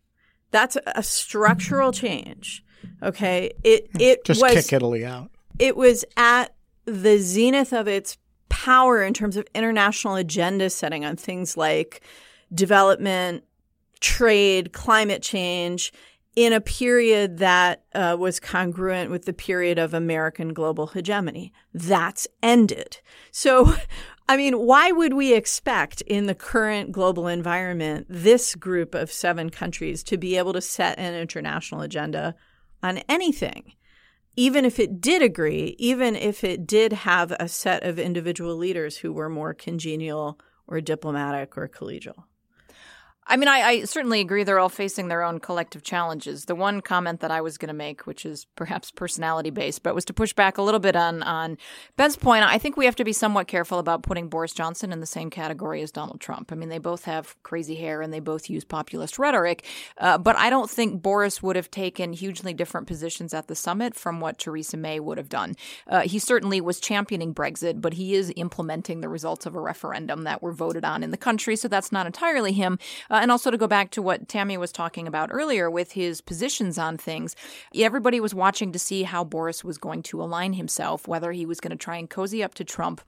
[0.51, 2.63] That's a structural change.
[3.03, 5.29] Okay, it it Just was kick Italy out.
[5.57, 6.53] it was at
[6.85, 8.17] the zenith of its
[8.49, 12.01] power in terms of international agenda setting on things like
[12.53, 13.43] development,
[13.99, 15.93] trade, climate change,
[16.35, 21.51] in a period that uh, was congruent with the period of American global hegemony.
[21.73, 22.99] That's ended.
[23.31, 23.75] So,
[24.29, 29.49] I mean, why would we expect in the current global environment this group of seven
[29.49, 32.35] countries to be able to set an international agenda
[32.81, 33.73] on anything?
[34.39, 38.95] even if it did agree, even if it did have a set of individual leaders
[38.95, 42.23] who were more congenial or diplomatic or collegial.
[43.29, 46.45] I mean, I, I certainly agree they're all facing their own collective challenges.
[46.45, 49.93] The one comment that I was going to make, which is perhaps personality based, but
[49.93, 51.59] was to push back a little bit on, on
[51.95, 52.43] Ben's point.
[52.43, 55.29] I think we have to be somewhat careful about putting Boris Johnson in the same
[55.29, 56.51] category as Donald Trump.
[56.51, 59.63] I mean, they both have crazy hair and they both use populist rhetoric,
[59.99, 63.93] uh, but I don't think Boris would have taken hugely different positions at the summit
[63.95, 65.55] from what Theresa May would have done.
[65.87, 70.23] Uh, he certainly was championing Brexit, but he is implementing the results of a referendum
[70.23, 72.79] that were voted on in the country, so that's not entirely him.
[73.11, 75.91] Uh, Uh, and also to go back to what Tammy was talking about earlier with
[75.91, 77.35] his positions on things,
[77.75, 81.59] everybody was watching to see how Boris was going to align himself, whether he was
[81.59, 83.01] going to try and cozy up to Trump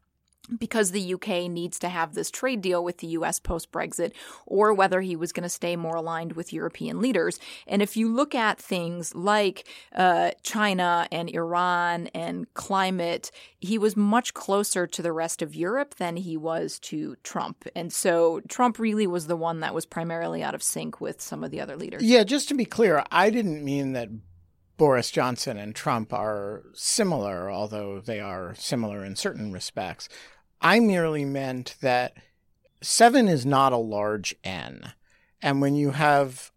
[0.57, 4.13] because the UK needs to have this trade deal with the US post Brexit,
[4.45, 7.39] or whether he was going to stay more aligned with European leaders.
[7.67, 13.95] And if you look at things like uh, China and Iran and climate, he was
[13.95, 17.67] much closer to the rest of Europe than he was to Trump.
[17.75, 21.43] And so Trump really was the one that was primarily out of sync with some
[21.43, 22.03] of the other leaders.
[22.03, 24.09] Yeah, just to be clear, I didn't mean that
[24.77, 30.09] Boris Johnson and Trump are similar, although they are similar in certain respects.
[30.61, 32.13] I merely meant that
[32.81, 34.93] seven is not a large N.
[35.41, 36.51] And when you have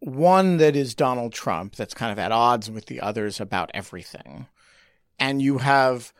[0.00, 4.46] one that is Donald Trump, that's kind of at odds with the others about everything,
[5.18, 6.12] and you have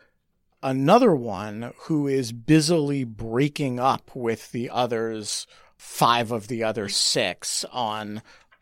[0.61, 7.65] another one who is busily breaking up with the others, five of the other six,
[7.71, 8.21] on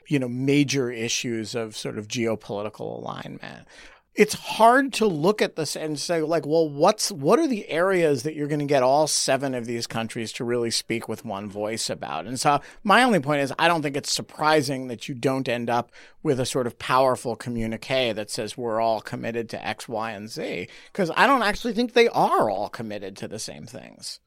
[0.10, 3.67] you know major issues of sort of geopolitical alignment.
[4.15, 8.24] It's hard to look at this and say like well what's what are the areas
[8.24, 11.48] that you're going to get all seven of these countries to really speak with one
[11.48, 12.26] voice about?
[12.26, 15.69] And so my only point is i don't think it's surprising that you don't end
[15.69, 15.91] up
[16.24, 20.30] with a sort of powerful communique that says we're all committed to x y and
[20.30, 24.19] z because i don't actually think they are all committed to the same things.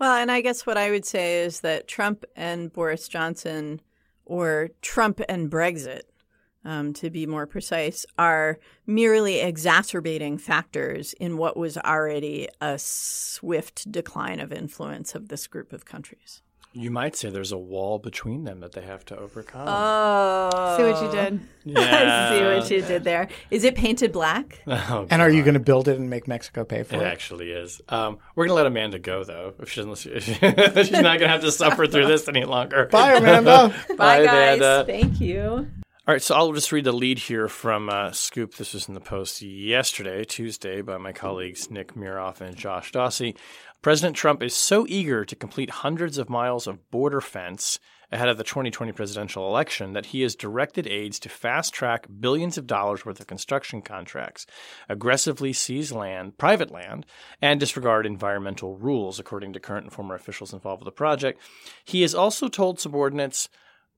[0.00, 3.80] Well, and I guess what I would say is that Trump and Boris Johnson,
[4.24, 6.02] or Trump and Brexit,
[6.64, 13.90] um, to be more precise, are merely exacerbating factors in what was already a swift
[13.90, 16.42] decline of influence of this group of countries.
[16.76, 19.66] You might say there's a wall between them that they have to overcome.
[19.68, 20.76] Oh.
[20.76, 21.40] See what you did.
[21.78, 23.28] I see what you did there.
[23.52, 24.60] Is it painted black?
[24.86, 27.04] Oh, and are you going to build it and make mexico pay for It it
[27.06, 27.80] actually is.
[27.88, 29.54] Um, we're gonna let Amanda go though.
[29.60, 32.86] If she doesn't, she's not gonna have to suffer through this any longer.
[32.90, 34.58] bye amanda Bye, guys.
[34.58, 34.84] Amanda.
[34.86, 35.68] Thank you.
[36.06, 38.56] All right, so I'll just read the lead here from uh, Scoop.
[38.56, 43.36] This was in the Post yesterday, Tuesday, by my colleagues Nick Miroff and Josh Dawsey.
[43.84, 47.78] President Trump is so eager to complete hundreds of miles of border fence
[48.10, 52.56] ahead of the 2020 presidential election that he has directed aides to fast track billions
[52.56, 54.46] of dollars worth of construction contracts,
[54.88, 57.04] aggressively seize land, private land,
[57.42, 61.38] and disregard environmental rules, according to current and former officials involved with the project.
[61.84, 63.50] He has also told subordinates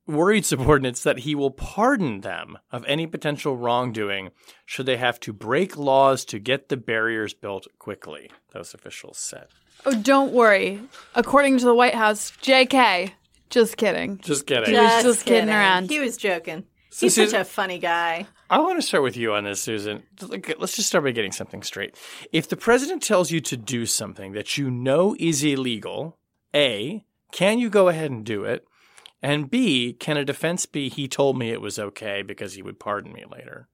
[0.09, 4.31] worried subordinates that he will pardon them of any potential wrongdoing
[4.65, 9.47] should they have to break laws to get the barriers built quickly, those officials said.
[9.85, 10.81] Oh, don't worry.
[11.15, 13.13] According to the White House, JK.
[13.51, 14.19] Just kidding.
[14.19, 14.75] Just kidding.
[14.75, 15.89] was just kidding around.
[15.91, 16.65] He was joking.
[16.91, 18.27] So He's such Susan- a funny guy.
[18.49, 20.03] I want to start with you on this, Susan.
[20.23, 21.97] Look, Let's just start by getting something straight.
[22.33, 26.17] If the president tells you to do something that you know is illegal,
[26.55, 28.65] A, can you go ahead and do it?
[29.23, 32.79] And B, can a defense be he told me it was okay because he would
[32.79, 33.69] pardon me later?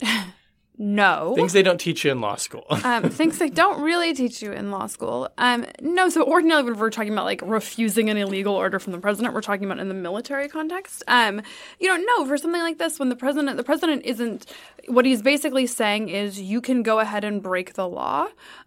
[0.82, 1.34] No.
[1.36, 2.64] Things they don't teach you in law school.
[2.82, 5.28] um, things they don't really teach you in law school.
[5.38, 8.98] Um, no, so ordinarily when we're talking about like refusing an illegal order from the
[8.98, 11.04] president, we're talking about in the military context.
[11.06, 11.40] Um,
[11.78, 14.46] you know, no, for something like this, when the president, the president isn't,
[14.88, 18.26] what he's basically saying is you can go ahead and break the law,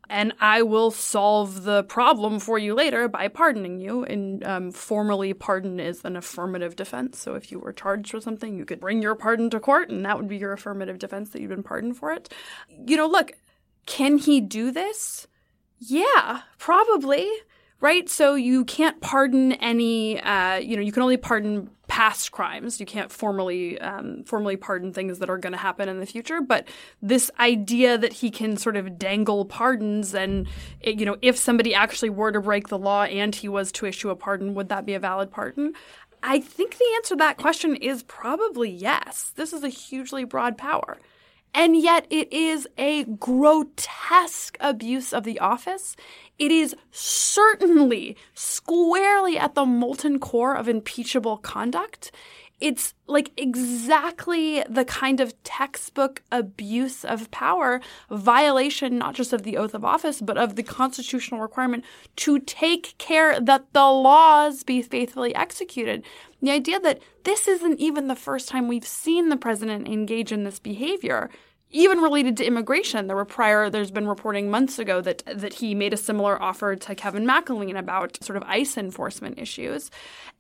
[0.09, 4.05] and I will solve the problem for you later by pardoning you.
[4.05, 7.19] And um, formally, pardon is an affirmative defense.
[7.19, 10.05] So if you were charged with something, you could bring your pardon to court, and
[10.05, 12.33] that would be your affirmative defense that you've been pardoned for it.
[12.87, 13.33] You know, look,
[13.85, 15.27] can he do this?
[15.79, 17.29] Yeah, probably.
[17.81, 18.09] Right?
[18.09, 22.79] So you can't pardon any, uh, you know, you can only pardon past crimes.
[22.79, 26.41] You can't formally, um, formally pardon things that are going to happen in the future.
[26.41, 26.67] But
[27.01, 30.47] this idea that he can sort of dangle pardons and,
[30.83, 34.09] you know, if somebody actually were to break the law and he was to issue
[34.09, 35.73] a pardon, would that be a valid pardon?
[36.23, 39.31] I think the answer to that question is probably yes.
[39.35, 40.97] This is a hugely broad power.
[41.57, 45.95] And yet it is a grotesque abuse of the office.
[46.37, 52.11] It is certainly squarely at the molten core of impeachable conduct.
[52.61, 59.57] It's like exactly the kind of textbook abuse of power, violation not just of the
[59.57, 61.83] oath of office, but of the constitutional requirement
[62.17, 66.03] to take care that the laws be faithfully executed.
[66.41, 70.43] The idea that this isn't even the first time we've seen the president engage in
[70.43, 71.29] this behavior
[71.75, 73.69] even related to immigration, there were prior.
[73.69, 77.77] There's been reporting months ago that that he made a similar offer to Kevin McAleenan
[77.77, 79.91] about sort of ICE enforcement issues,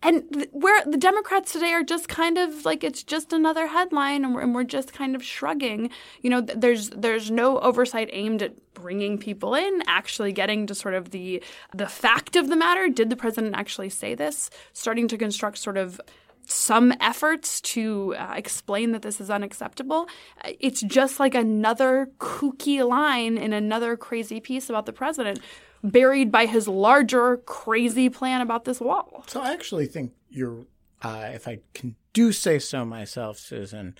[0.01, 4.23] and th- where the Democrats today are just kind of like it's just another headline,
[4.23, 5.89] and we're, and we're just kind of shrugging.
[6.21, 10.75] You know, th- there's there's no oversight aimed at bringing people in, actually getting to
[10.75, 12.87] sort of the the fact of the matter.
[12.87, 14.49] Did the president actually say this?
[14.71, 15.99] Starting to construct sort of
[16.47, 20.07] some efforts to uh, explain that this is unacceptable.
[20.43, 25.39] Uh, It's just like another kooky line in another crazy piece about the president,
[25.83, 29.23] buried by his larger crazy plan about this wall.
[29.27, 30.65] So I actually think you're,
[31.01, 33.95] uh, if I can do say so myself, Susan,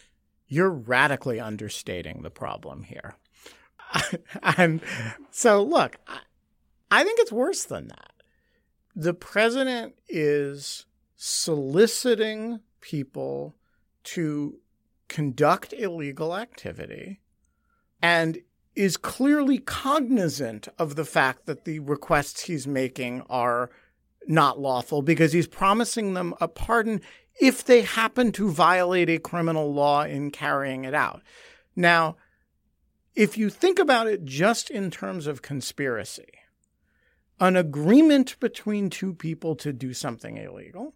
[0.48, 3.16] you're radically understating the problem here.
[4.58, 4.82] and
[5.32, 6.20] so, look, I,
[6.92, 8.12] I think it's worse than that.
[8.96, 10.86] The president is
[11.16, 13.56] soliciting people
[14.04, 14.60] to
[15.08, 17.22] conduct illegal activity
[18.02, 18.40] and
[18.76, 23.70] is clearly cognizant of the fact that the requests he's making are
[24.28, 27.02] not lawful because he's promising them a pardon
[27.40, 31.22] if they happen to violate a criminal law in carrying it out.
[31.76, 32.18] Now,
[33.14, 36.28] if you think about it just in terms of conspiracy,
[37.40, 40.94] an agreement between two people to do something illegal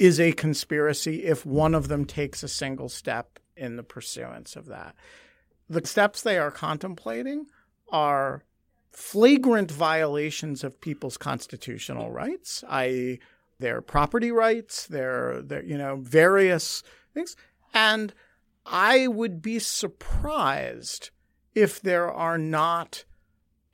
[0.00, 4.64] is a conspiracy if one of them takes a single step in the pursuance of
[4.64, 4.96] that.
[5.68, 7.44] The steps they are contemplating
[7.90, 8.42] are
[8.90, 13.20] flagrant violations of people's constitutional rights, i.e.,
[13.58, 16.82] their property rights, their, their you know various
[17.12, 17.36] things,
[17.74, 18.14] and
[18.64, 21.10] I would be surprised
[21.54, 23.04] if there are not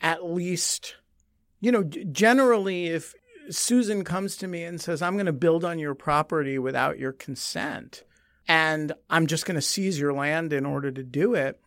[0.00, 0.96] at least,
[1.60, 3.14] you know, generally if
[3.50, 7.12] Susan comes to me and says, I'm going to build on your property without your
[7.12, 8.04] consent,
[8.48, 11.60] and I'm just going to seize your land in order to do it,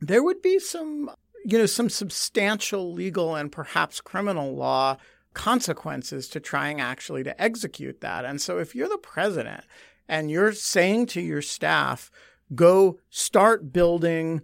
[0.00, 1.10] there would be some,
[1.44, 4.96] you know, some substantial legal and perhaps criminal law
[5.34, 8.24] consequences to trying actually to execute that.
[8.24, 9.64] And so if you're the president
[10.08, 12.10] and you're saying to your staff,
[12.54, 14.42] go start building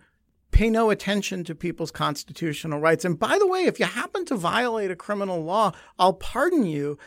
[0.52, 3.04] pay no attention to people's constitutional rights.
[3.04, 6.98] And by the way, if you happen to violate a criminal law, I'll pardon you.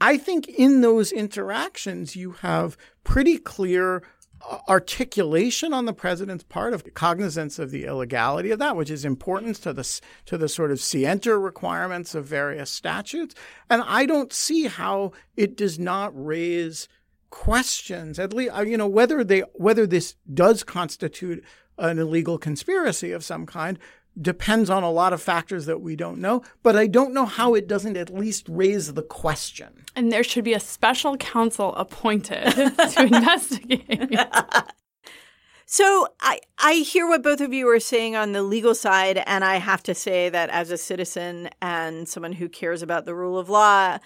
[0.00, 4.02] I think in those interactions, you have pretty clear
[4.48, 9.04] uh, articulation on the president's part of cognizance of the illegality of that, which is
[9.04, 13.34] important to the to the sort of scienter requirements of various statutes.
[13.68, 16.88] And I don't see how it does not raise
[17.30, 21.44] questions, at least you know whether they whether this does constitute
[21.80, 23.78] an illegal conspiracy of some kind
[24.20, 27.54] depends on a lot of factors that we don't know, but I don't know how
[27.54, 29.84] it doesn't at least raise the question.
[29.94, 34.18] And there should be a special counsel appointed to investigate.
[35.72, 39.44] So I, I hear what both of you are saying on the legal side, and
[39.44, 43.38] I have to say that as a citizen and someone who cares about the rule
[43.38, 43.98] of law,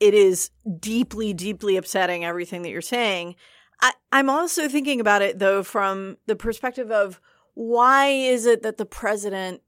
[0.00, 0.50] it is
[0.80, 3.36] deeply, deeply upsetting everything that you're saying.
[3.80, 7.20] I, I'm also thinking about it though from the perspective of
[7.54, 9.62] why is it that the president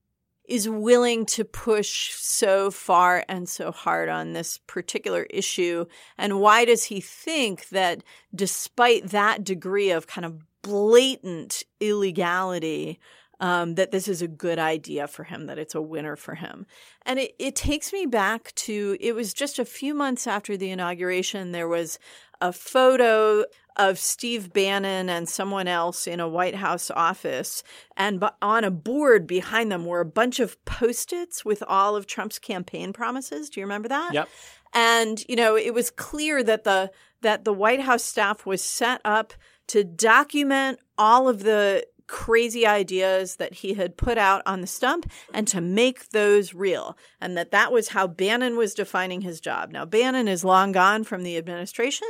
[0.49, 5.85] is willing to push so far and so hard on this particular issue?
[6.17, 8.03] And why does he think that
[8.35, 12.99] despite that degree of kind of blatant illegality,
[13.41, 16.67] um, that this is a good idea for him, that it's a winner for him.
[17.07, 20.71] And it, it takes me back to it was just a few months after the
[20.71, 21.99] inauguration, there was
[22.41, 23.45] a photo
[23.79, 27.63] of Steve Bannon and someone else in a White House office.
[27.97, 32.07] And on a board behind them were a bunch of post its with all of
[32.07, 33.49] Trump's campaign promises.
[33.49, 34.13] Do you remember that?
[34.13, 34.29] Yep.
[34.75, 39.01] And, you know, it was clear that the that the White House staff was set
[39.05, 39.33] up
[39.69, 45.11] to document all of the crazy ideas that he had put out on the stump
[45.35, 49.71] and to make those real and that that was how Bannon was defining his job.
[49.71, 52.09] Now Bannon is long gone from the administration,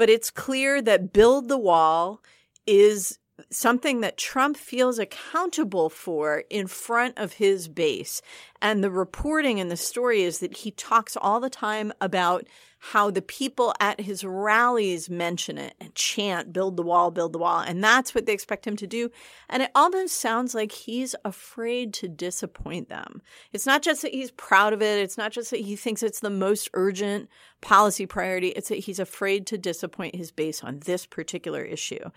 [0.00, 2.22] but it's clear that build the wall
[2.66, 3.18] is
[3.50, 8.22] something that Trump feels accountable for in front of his base.
[8.62, 12.46] And the reporting and the story is that he talks all the time about
[12.82, 17.38] how the people at his rallies mention it and chant, build the wall, build the
[17.38, 17.60] wall.
[17.60, 19.10] And that's what they expect him to do.
[19.50, 23.20] And it almost sounds like he's afraid to disappoint them.
[23.52, 26.20] It's not just that he's proud of it, it's not just that he thinks it's
[26.20, 27.28] the most urgent
[27.60, 32.10] policy priority, it's that he's afraid to disappoint his base on this particular issue.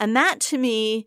[0.00, 1.06] And that to me,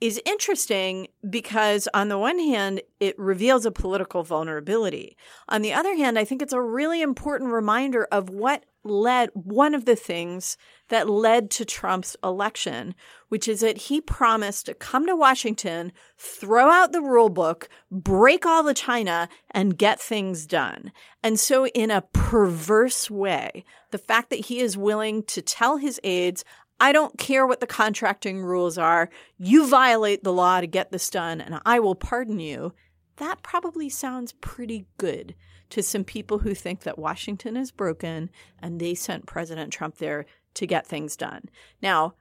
[0.00, 5.16] is interesting because, on the one hand, it reveals a political vulnerability.
[5.48, 9.74] On the other hand, I think it's a really important reminder of what led one
[9.74, 10.56] of the things
[10.88, 12.94] that led to Trump's election,
[13.28, 18.44] which is that he promised to come to Washington, throw out the rule book, break
[18.44, 20.92] all the China, and get things done.
[21.22, 25.98] And so, in a perverse way, the fact that he is willing to tell his
[26.04, 26.44] aides,
[26.80, 29.08] I don't care what the contracting rules are.
[29.38, 32.74] You violate the law to get this done, and I will pardon you.
[33.16, 35.34] That probably sounds pretty good
[35.70, 40.26] to some people who think that Washington is broken and they sent President Trump there
[40.54, 41.48] to get things done.
[41.80, 42.14] Now,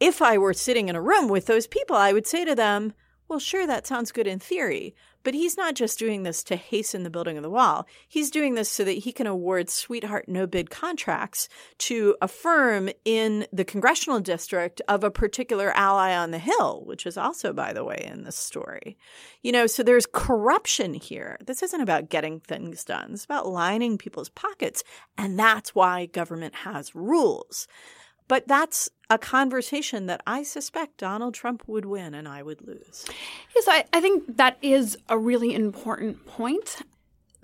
[0.00, 2.92] if I were sitting in a room with those people, I would say to them,
[3.30, 7.04] well, sure, that sounds good in theory, but he's not just doing this to hasten
[7.04, 7.86] the building of the wall.
[8.08, 12.90] He's doing this so that he can award sweetheart no bid contracts to a firm
[13.04, 17.72] in the congressional district of a particular ally on the Hill, which is also, by
[17.72, 18.98] the way, in this story.
[19.42, 21.38] You know, so there's corruption here.
[21.46, 24.82] This isn't about getting things done, it's about lining people's pockets.
[25.16, 27.68] And that's why government has rules.
[28.26, 33.04] But that's a conversation that I suspect Donald Trump would win and I would lose.
[33.54, 36.76] Yes, I, I think that is a really important point.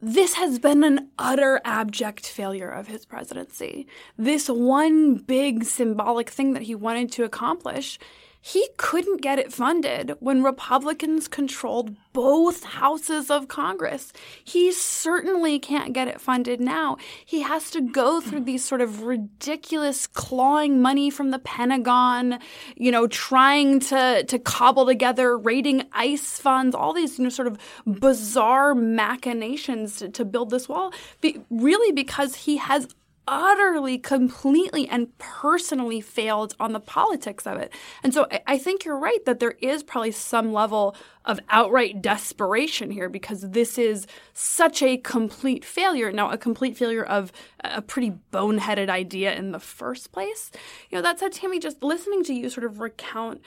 [0.00, 3.88] This has been an utter abject failure of his presidency.
[4.16, 7.98] This one big symbolic thing that he wanted to accomplish
[8.46, 14.12] he couldn't get it funded when Republicans controlled both houses of Congress.
[14.44, 16.96] He certainly can't get it funded now.
[17.24, 22.38] He has to go through these sort of ridiculous clawing money from the Pentagon,
[22.76, 27.48] you know, trying to to cobble together raiding ICE funds, all these you know sort
[27.48, 30.92] of bizarre machinations to, to build this wall.
[31.20, 32.86] Be, really because he has
[33.28, 37.72] utterly, completely, and personally failed on the politics of it.
[38.02, 42.90] And so I think you're right that there is probably some level of outright desperation
[42.90, 46.12] here because this is such a complete failure.
[46.12, 47.32] Now, a complete failure of
[47.64, 50.52] a pretty boneheaded idea in the first place.
[50.90, 53.40] You know, that said, Tammy, just listening to you sort of recount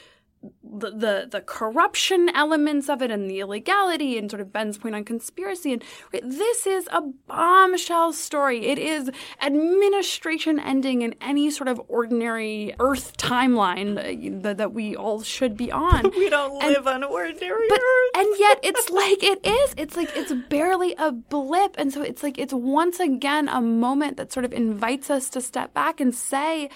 [0.63, 4.95] the, the the corruption elements of it and the illegality and sort of Ben's point
[4.95, 5.83] on conspiracy and
[6.13, 8.67] right, this is a bombshell story.
[8.67, 9.11] It is
[9.41, 15.71] administration ending in any sort of ordinary Earth timeline that, that we all should be
[15.71, 16.11] on.
[16.17, 19.73] we don't and, live on ordinary but, Earth, and yet it's like it is.
[19.77, 24.17] It's like it's barely a blip, and so it's like it's once again a moment
[24.17, 26.69] that sort of invites us to step back and say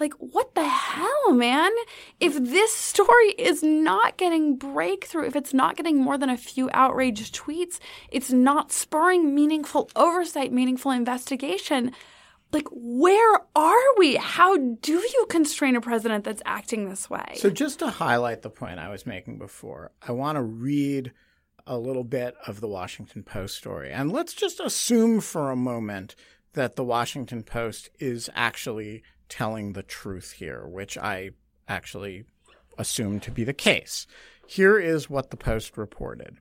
[0.00, 1.70] like, what the hell, man?
[2.20, 6.70] If this story is not getting breakthrough, if it's not getting more than a few
[6.72, 7.78] outraged tweets,
[8.10, 11.92] it's not spurring meaningful oversight, meaningful investigation.
[12.52, 14.16] like where are we?
[14.16, 17.34] How do you constrain a president that's acting this way?
[17.36, 21.12] So just to highlight the point I was making before, I want to read
[21.66, 23.90] a little bit of the Washington Post story.
[23.90, 26.14] And let's just assume for a moment
[26.54, 29.02] that the Washington Post is actually
[29.32, 31.30] telling the truth here, which I
[31.66, 32.24] actually
[32.76, 34.06] assume to be the case.
[34.46, 36.36] Here is what the Post reported.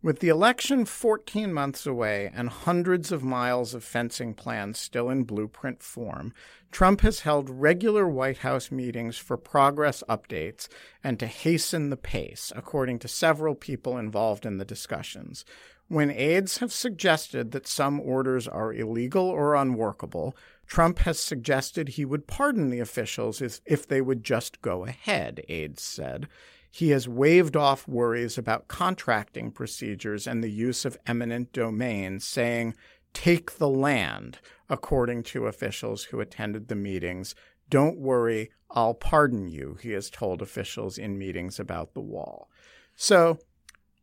[0.00, 5.24] With the election 14 months away and hundreds of miles of fencing plans still in
[5.24, 6.32] blueprint form,
[6.70, 10.68] Trump has held regular White House meetings for progress updates
[11.02, 15.44] and to hasten the pace, according to several people involved in the discussions.
[15.88, 20.36] When aides have suggested that some orders are illegal or unworkable,
[20.70, 25.42] Trump has suggested he would pardon the officials if, if they would just go ahead,
[25.48, 26.28] aides said.
[26.70, 32.76] He has waved off worries about contracting procedures and the use of eminent domain, saying,
[33.12, 37.34] Take the land, according to officials who attended the meetings.
[37.68, 42.48] Don't worry, I'll pardon you, he has told officials in meetings about the wall.
[42.94, 43.40] So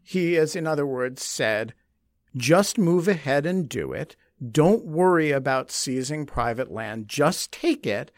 [0.03, 1.74] he has, in other words, said,
[2.36, 4.18] just move ahead and do it.
[4.51, 7.07] Don't worry about seizing private land.
[7.07, 8.11] Just take it,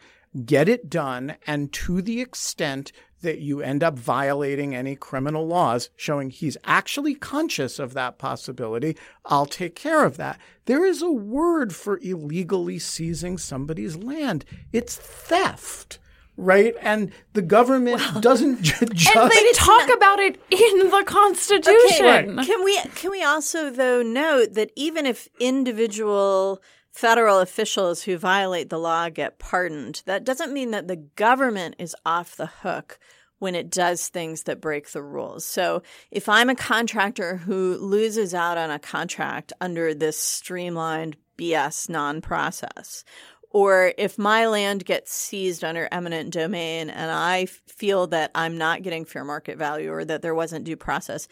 [0.44, 2.92] get it done, and to the extent
[3.22, 8.96] that you end up violating any criminal laws, showing he's actually conscious of that possibility,
[9.24, 10.38] I'll take care of that.
[10.66, 15.98] There is a word for illegally seizing somebody's land it's theft.
[16.36, 19.14] Right, and the government well, doesn't ju- just.
[19.14, 19.96] And they talk not...
[19.96, 21.74] about it in the Constitution.
[21.86, 22.46] Okay, right.
[22.46, 26.62] Can we can we also though note that even if individual
[26.92, 31.94] federal officials who violate the law get pardoned, that doesn't mean that the government is
[32.06, 32.98] off the hook
[33.38, 35.44] when it does things that break the rules.
[35.44, 41.88] So if I'm a contractor who loses out on a contract under this streamlined BS
[41.88, 43.02] non process,
[43.50, 48.82] or if my land gets seized under eminent domain and I feel that I'm not
[48.82, 51.26] getting fair market value or that there wasn't due process,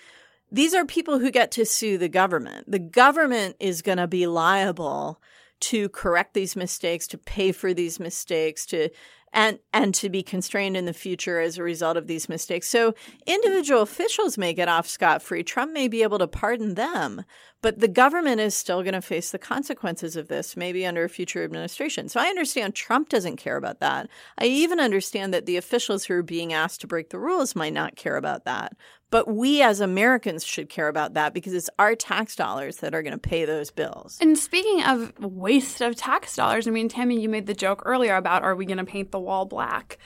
[0.51, 2.71] these are people who get to sue the government.
[2.71, 5.21] The government is going to be liable
[5.61, 8.91] to correct these mistakes, to pay for these mistakes, to
[9.33, 12.69] and and to be constrained in the future as a result of these mistakes.
[12.69, 12.95] So
[13.27, 15.43] individual officials may get off scot free.
[15.43, 17.25] Trump may be able to pardon them,
[17.61, 21.09] but the government is still going to face the consequences of this, maybe under a
[21.09, 22.09] future administration.
[22.09, 24.09] So I understand Trump doesn't care about that.
[24.39, 27.73] I even understand that the officials who are being asked to break the rules might
[27.73, 28.77] not care about that.
[29.11, 33.03] But we as Americans should care about that because it's our tax dollars that are
[33.03, 34.19] going to pay those bills.
[34.21, 38.15] And speaking of waste of tax dollars, I mean, Tammy, you made the joke earlier
[38.17, 39.99] about are we going to paint the wall black?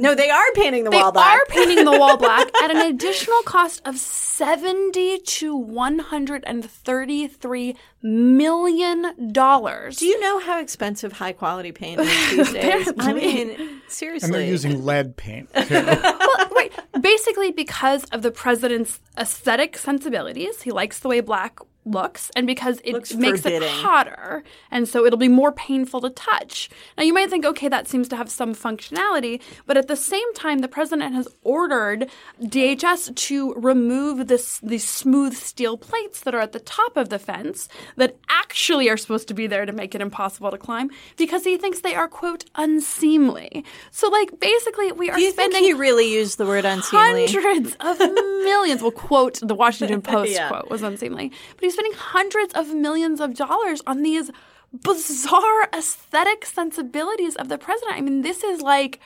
[0.00, 1.48] No, they are painting the they wall black.
[1.48, 6.42] They are painting the wall black at an additional cost of seventy to one hundred
[6.46, 9.98] and thirty-three million dollars.
[9.98, 12.92] Do you know how expensive high quality paint is these days?
[12.98, 14.26] I mean, seriously.
[14.26, 15.50] And they're using lead paint.
[15.70, 22.30] well, wait, basically because of the president's aesthetic sensibilities, he likes the way black looks
[22.36, 23.62] and because it looks makes forbidding.
[23.62, 26.68] it hotter and so it'll be more painful to touch.
[26.98, 30.32] Now you might think okay that seems to have some functionality but at the same
[30.34, 32.10] time the president has ordered
[32.42, 37.18] DHS to remove this these smooth steel plates that are at the top of the
[37.18, 41.44] fence that actually are supposed to be there to make it impossible to climb because
[41.44, 43.64] he thinks they are quote unseemly.
[43.90, 47.26] So like basically we are Do you spending think he really used the word unseemly
[47.26, 47.98] hundreds of
[48.44, 50.48] millions well quote the Washington Post yeah.
[50.48, 54.30] quote was unseemly but spending hundreds of millions of dollars on these
[54.72, 57.96] bizarre aesthetic sensibilities of the president.
[57.96, 59.00] I mean, this is like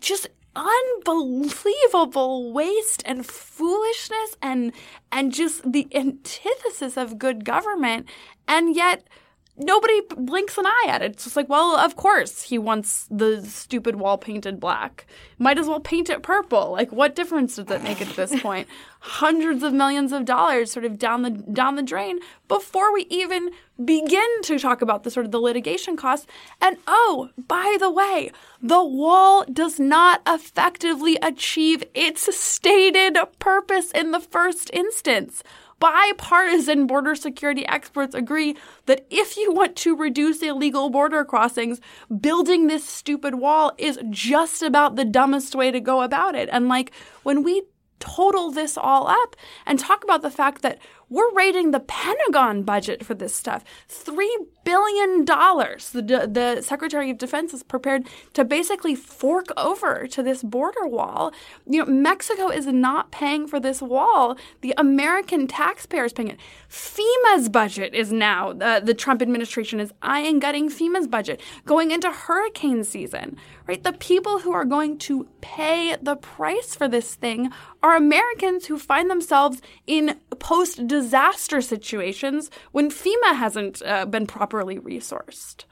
[0.00, 4.72] just unbelievable waste and foolishness and
[5.10, 8.06] and just the antithesis of good government
[8.46, 9.08] and yet
[9.56, 11.12] nobody blinks an eye at it.
[11.12, 15.06] It's just like, well, of course he wants the stupid wall painted black.
[15.38, 16.72] Might as well paint it purple.
[16.72, 18.68] Like, what difference does it make at this point?
[19.04, 23.50] Hundreds of millions of dollars sort of down the down the drain before we even
[23.84, 26.26] begin to talk about the sort of the litigation costs.
[26.60, 28.30] And oh, by the way,
[28.62, 35.42] the wall does not effectively achieve its stated purpose in the first instance
[35.82, 41.80] bipartisan border security experts agree that if you want to reduce illegal border crossings,
[42.20, 46.48] building this stupid wall is just about the dumbest way to go about it.
[46.52, 46.92] And like
[47.24, 47.64] when we
[48.02, 50.78] total this all up and talk about the fact that
[51.12, 53.62] We're raiding the Pentagon budget for this stuff.
[53.86, 54.34] Three
[54.64, 55.90] billion dollars.
[55.90, 61.34] The the Secretary of Defense is prepared to basically fork over to this border wall.
[61.66, 64.38] You know, Mexico is not paying for this wall.
[64.62, 66.40] The American taxpayer is paying it.
[66.70, 72.10] FEMA's budget is now uh, the Trump administration is eyeing gutting FEMA's budget going into
[72.10, 73.36] hurricane season.
[73.68, 77.52] Right, the people who are going to pay the price for this thing
[77.82, 84.78] are Americans who find themselves in post disaster situations when FEMA hasn't uh, been properly
[84.78, 85.64] resourced.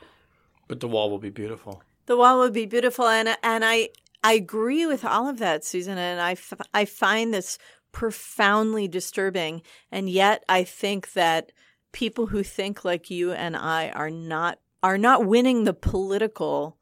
[0.69, 1.83] But the wall will be beautiful.
[2.07, 3.91] The wall would be beautiful, and and I
[4.23, 7.59] I agree with all of that, Susan, and I, f- I find this
[7.93, 11.53] profoundly disturbing, and yet I think that
[11.93, 16.79] people who think like you and I are not are not winning the political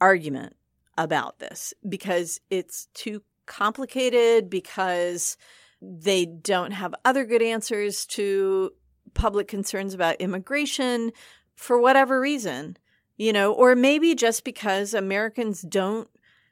[0.00, 0.56] argument
[0.98, 5.36] about this because it's too complicated because
[5.80, 8.72] they don't have other good answers to
[9.14, 11.12] public concerns about immigration
[11.54, 12.76] for whatever reason,
[13.16, 16.08] you know, or maybe just because Americans don't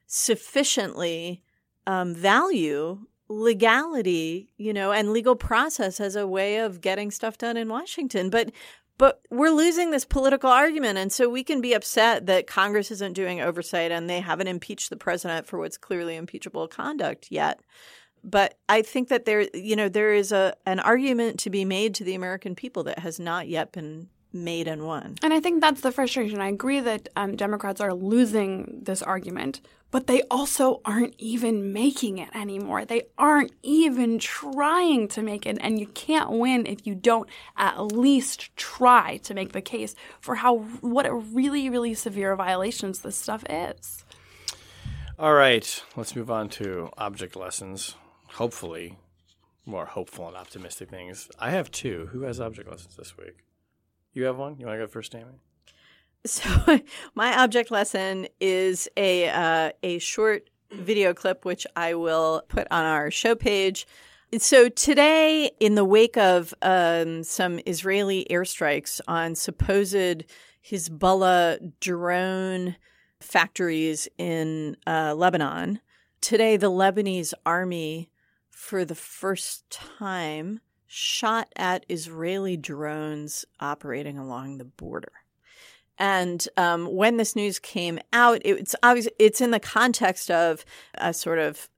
[0.07, 1.43] sufficiently
[1.87, 7.57] um, value legality, you know, and legal process as a way of getting stuff done
[7.57, 8.29] in Washington.
[8.29, 8.51] But
[9.01, 10.99] but we're losing this political argument.
[10.99, 14.91] And so we can be upset that Congress isn't doing oversight and they haven't impeached
[14.91, 17.61] the president for what's clearly impeachable conduct yet.
[18.23, 21.95] But I think that there, you know, there is a an argument to be made
[21.95, 25.15] to the American people that has not yet been made and won.
[25.23, 26.43] And I think that's the frustration.
[26.43, 32.19] I agree that um, Democrats are losing this argument, but they also aren't even making
[32.19, 32.85] it anymore.
[32.85, 35.59] They aren't even trying to make it.
[35.61, 40.37] And you can't win if you don't at least try to make the case for
[40.37, 44.05] how, what a really, really severe violations this stuff is.
[45.19, 47.95] All right, let's move on to object lessons.
[48.35, 48.97] Hopefully,
[49.67, 51.29] more hopeful and optimistic things.
[51.39, 52.09] I have two.
[52.13, 53.45] Who has object lessons this week?
[54.13, 54.57] You have one?
[54.59, 55.41] You want to go first, Amy?
[56.27, 56.79] So
[57.15, 62.85] my object lesson is a uh, a short video clip which I will put on
[62.85, 63.87] our show page.
[64.39, 70.25] So today, in the wake of um, some Israeli airstrikes on supposed
[70.65, 72.77] Hezbollah drone
[73.19, 75.81] factories in uh, Lebanon,
[76.21, 78.09] today the Lebanese army,
[78.51, 85.13] for the first time, shot at Israeli drones operating along the border.
[86.01, 91.13] And um, when this news came out, it's obvious it's in the context of a
[91.13, 91.69] sort of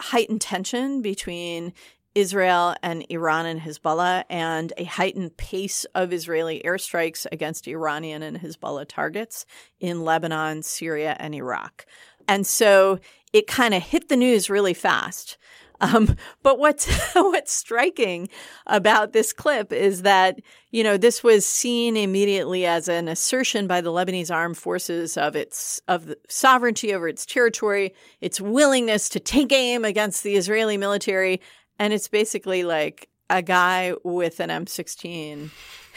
[0.00, 1.72] heightened tension between
[2.14, 8.38] Israel and Iran and Hezbollah, and a heightened pace of Israeli airstrikes against Iranian and
[8.38, 9.46] Hezbollah targets
[9.78, 11.86] in Lebanon, Syria, and Iraq.
[12.28, 12.98] And so
[13.32, 15.38] it kind of hit the news really fast.
[15.80, 18.28] Um, but what's what's striking
[18.66, 23.80] about this clip is that you know this was seen immediately as an assertion by
[23.80, 29.52] the Lebanese armed forces of its of sovereignty over its territory, its willingness to take
[29.52, 31.40] aim against the Israeli military,
[31.78, 35.50] and it's basically like a guy with an M16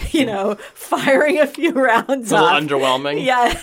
[0.11, 2.31] you know, firing a few rounds.
[2.31, 2.61] A little off.
[2.61, 3.23] underwhelming.
[3.25, 3.53] Yeah.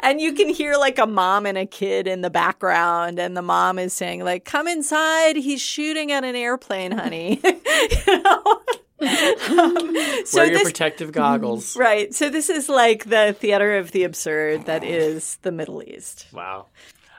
[0.00, 3.42] and you can hear like a mom and a kid in the background, and the
[3.42, 5.36] mom is saying, like, come inside.
[5.36, 7.40] He's shooting at an airplane, honey.
[7.44, 8.60] you know?
[9.02, 11.76] Um, so Wear your this, protective goggles.
[11.76, 12.14] right.
[12.14, 16.26] So this is like the theater of the absurd that is the Middle East.
[16.32, 16.66] Wow.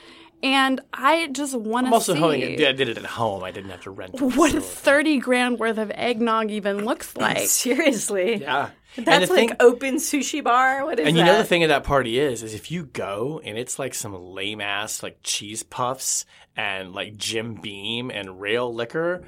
[0.43, 1.89] And I just want to.
[1.89, 2.61] I'm also see holding it.
[2.61, 3.43] I did it at home.
[3.45, 4.21] I didn't have to rent.
[4.21, 4.61] what facility.
[4.61, 7.39] 30 grand worth of eggnog even looks like.
[7.47, 8.37] Seriously.
[8.43, 8.71] Yeah.
[8.97, 10.85] That's like thing, open sushi bar.
[10.85, 11.21] What is and that?
[11.21, 13.95] you know the thing at that party is, is if you go and it's like
[13.95, 16.25] some lame ass like cheese puffs
[16.57, 19.25] and like Jim Beam and rail liquor.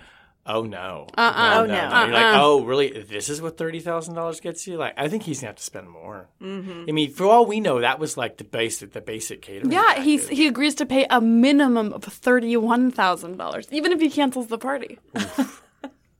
[0.49, 1.09] Oh no!
[1.19, 1.55] Uh-uh.
[1.59, 1.75] Oh, no.
[1.75, 3.03] You're like, oh really?
[3.03, 4.77] This is what thirty thousand dollars gets you?
[4.77, 6.29] Like, I think he's gonna have to spend more.
[6.41, 6.85] Mm-hmm.
[6.89, 9.73] I mean, for all we know, that was like the basic, the basic catering.
[9.73, 14.09] Yeah, he's he agrees to pay a minimum of thirty-one thousand dollars, even if he
[14.09, 15.01] cancels the party.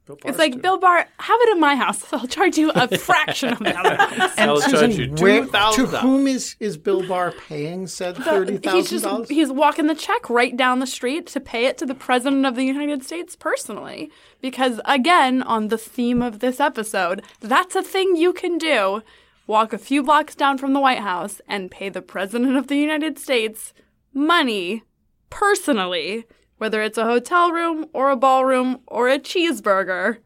[0.07, 2.05] Bill Barr's It's like doing- Bill Barr, have it in my house.
[2.13, 3.77] I'll charge you a fraction of that.
[3.85, 4.39] other house.
[4.39, 9.29] I'll charge you where- to whom is, is Bill Barr paying said thirty He's dollars?
[9.29, 12.55] he's walking the check right down the street to pay it to the president of
[12.55, 14.11] the United States personally.
[14.41, 19.03] Because again, on the theme of this episode, that's a thing you can do.
[19.49, 22.77] Walk a few blocks down from the White House and pay the president of the
[22.77, 23.73] United States
[24.13, 24.83] money
[25.31, 26.25] personally,
[26.59, 30.19] whether it's a hotel room or a ballroom or a cheeseburger.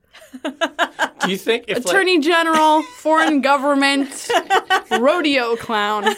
[1.20, 4.28] Do you think if like, Attorney General, foreign government,
[4.90, 6.14] rodeo clown.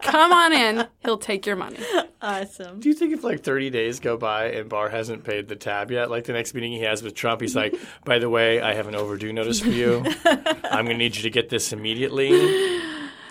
[0.00, 0.86] Come on in.
[1.00, 1.78] He'll take your money.
[2.20, 2.80] Awesome.
[2.80, 5.90] Do you think if like 30 days go by and Barr hasn't paid the tab
[5.90, 8.74] yet, like the next meeting he has with Trump, he's like, by the way, I
[8.74, 10.04] have an overdue notice for you.
[10.24, 12.30] I'm going to need you to get this immediately.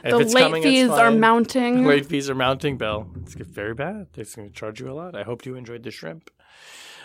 [0.04, 1.86] The late coming, fees are mounting.
[1.86, 3.08] Late fees are mounting, Bill.
[3.22, 4.08] It's very bad.
[4.16, 5.16] It's going to charge you a lot.
[5.16, 6.32] I hope you enjoyed the shrimp.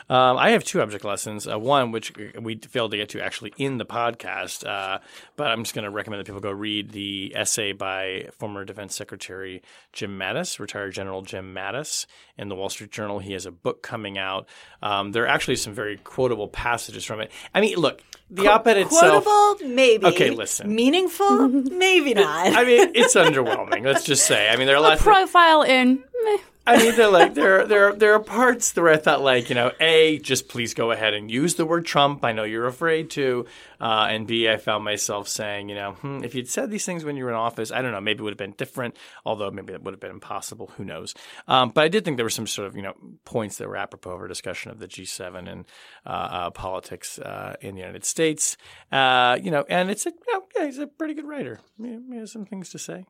[0.08, 1.48] Um, I have two object lessons.
[1.48, 5.00] Uh, one, which we failed to get to actually in the podcast, uh,
[5.34, 8.94] but I'm just going to recommend that people go read the essay by former Defense
[8.94, 12.06] Secretary Jim Mattis, retired General Jim Mattis,
[12.38, 13.18] in the Wall Street Journal.
[13.18, 14.48] He has a book coming out.
[14.80, 17.32] Um, there are actually some very quotable passages from it.
[17.52, 18.00] I mean, look,
[18.30, 19.24] the op-ed itself.
[19.24, 20.06] Quotable, maybe.
[20.06, 20.72] Okay, listen.
[20.72, 22.54] Meaningful, maybe not.
[22.54, 23.84] I mean, it's underwhelming.
[23.84, 24.48] Let's just say.
[24.48, 25.00] I mean, there are a lots.
[25.00, 26.04] of, profile in.
[26.24, 26.36] Meh.
[26.68, 27.60] I mean, they're like there.
[27.60, 30.90] are- There, there are parts where I thought, like, you know, a just please go
[30.90, 32.24] ahead and use the word Trump.
[32.24, 33.46] I know you're afraid to,
[33.80, 37.04] uh, and b I found myself saying, you know, hmm, if you'd said these things
[37.04, 38.96] when you were in office, I don't know, maybe it would have been different.
[39.24, 40.72] Although maybe that would have been impossible.
[40.76, 41.14] Who knows?
[41.46, 42.94] Um, but I did think there were some sort of you know
[43.24, 45.64] points that were apropos of our discussion of the G7 and
[46.04, 48.56] uh, uh, politics uh, in the United States.
[48.90, 51.60] Uh, you know, and it's a, you know, yeah, he's a pretty good writer.
[51.80, 53.06] He has some things to say.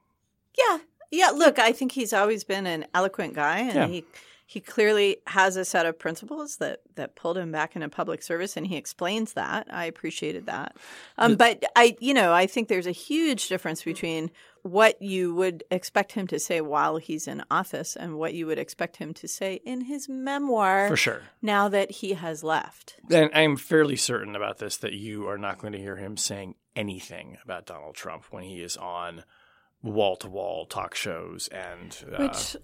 [0.59, 0.79] Yeah.
[1.11, 3.87] Yeah, look, I think he's always been an eloquent guy and Yeah.
[3.89, 4.05] he
[4.49, 8.57] he clearly has a set of principles that that pulled him back into public service
[8.57, 9.67] and he explains that.
[9.73, 10.77] I appreciated that.
[11.19, 14.31] Um, but I you know, I think there's a huge difference between
[14.63, 18.59] what you would expect him to say while he's in office and what you would
[18.59, 21.23] expect him to say in his memoir For sure.
[21.43, 22.97] now that he has left.
[23.11, 26.55] And I'm fairly certain about this that you are not going to hear him saying
[26.77, 29.25] anything about Donald Trump when he is on
[29.87, 32.57] wall to wall talk shows and uh, Which,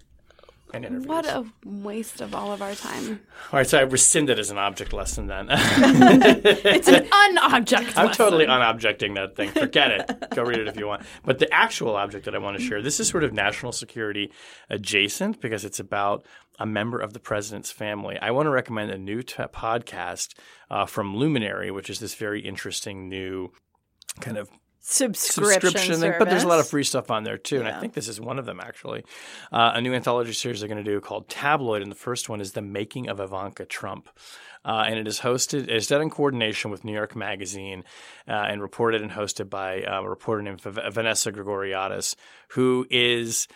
[0.73, 1.07] and interviews.
[1.07, 3.19] what a waste of all of our time.
[3.51, 5.47] All right, so I rescind it as an object lesson then.
[5.51, 8.13] It's an unobject I'm lesson.
[8.25, 9.49] totally unobjecting that thing.
[9.49, 10.29] Forget it.
[10.31, 11.03] Go read it if you want.
[11.23, 14.31] But the actual object that I want to share, this is sort of national security
[14.69, 16.25] adjacent because it's about
[16.59, 18.17] a member of the president's family.
[18.21, 20.33] I want to recommend a new t- podcast
[20.71, 23.51] uh, from Luminary, which is this very interesting new
[24.19, 24.49] kind of
[24.85, 27.79] Subscription, subscription thing, but there's a lot of free stuff on there too, and I
[27.79, 29.05] think this is one of them actually.
[29.49, 32.41] Uh, a new anthology series they're going to do called Tabloid, and the first one
[32.41, 34.09] is the making of Ivanka Trump,
[34.65, 35.69] uh, and it is hosted.
[35.69, 37.85] It's done in coordination with New York Magazine,
[38.27, 42.15] uh, and reported and hosted by uh, a reporter named V- Vanessa Grigoriadis,
[42.49, 43.47] who is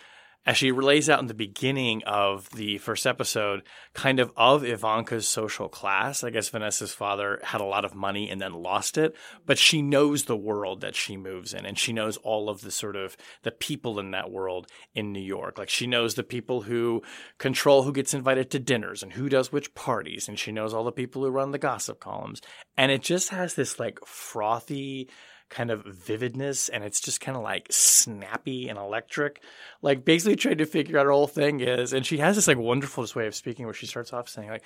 [0.48, 5.28] as she lays out in the beginning of the first episode, kind of of Ivanka's
[5.28, 6.24] social class.
[6.24, 9.82] I guess Vanessa's father had a lot of money and then lost it, but she
[9.82, 13.14] knows the world that she moves in, and she knows all of the sort of
[13.42, 15.58] the people in that world in New York.
[15.58, 17.02] Like she knows the people who
[17.36, 20.84] control who gets invited to dinners and who does which parties, and she knows all
[20.84, 22.40] the people who run the gossip columns,
[22.74, 25.10] and it just has this like frothy
[25.48, 29.42] kind of vividness and it's just kind of like snappy and electric.
[29.82, 32.58] Like basically trying to figure out her whole thing is and she has this like
[32.58, 34.64] wonderfulest way of speaking where she starts off saying like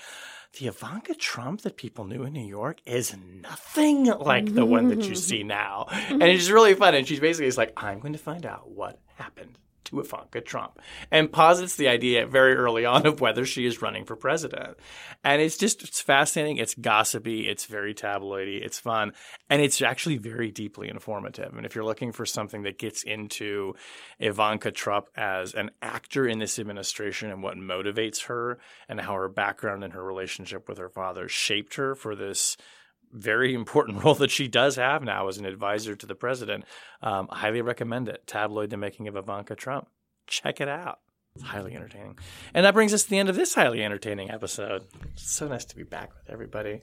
[0.58, 5.04] the Ivanka Trump that people knew in New York is nothing like the one that
[5.08, 5.86] you see now.
[6.08, 8.98] And it's really fun and she's basically just like I'm going to find out what
[9.16, 9.58] happened
[9.92, 10.80] to Ivanka Trump
[11.10, 14.76] and posits the idea very early on of whether she is running for president.
[15.22, 16.56] And it's just, it's fascinating.
[16.56, 17.48] It's gossipy.
[17.48, 18.64] It's very tabloidy.
[18.64, 19.12] It's fun.
[19.48, 21.54] And it's actually very deeply informative.
[21.56, 23.74] And if you're looking for something that gets into
[24.18, 29.28] Ivanka Trump as an actor in this administration and what motivates her and how her
[29.28, 32.56] background and her relationship with her father shaped her for this
[33.12, 36.64] very important role that she does have now as an advisor to the president.
[37.02, 38.26] Um, highly recommend it.
[38.26, 39.88] Tabloid: The Making of Ivanka Trump.
[40.26, 41.00] Check it out.
[41.34, 42.18] It's highly entertaining.
[42.52, 44.84] And that brings us to the end of this highly entertaining episode.
[45.14, 46.82] It's so nice to be back with everybody.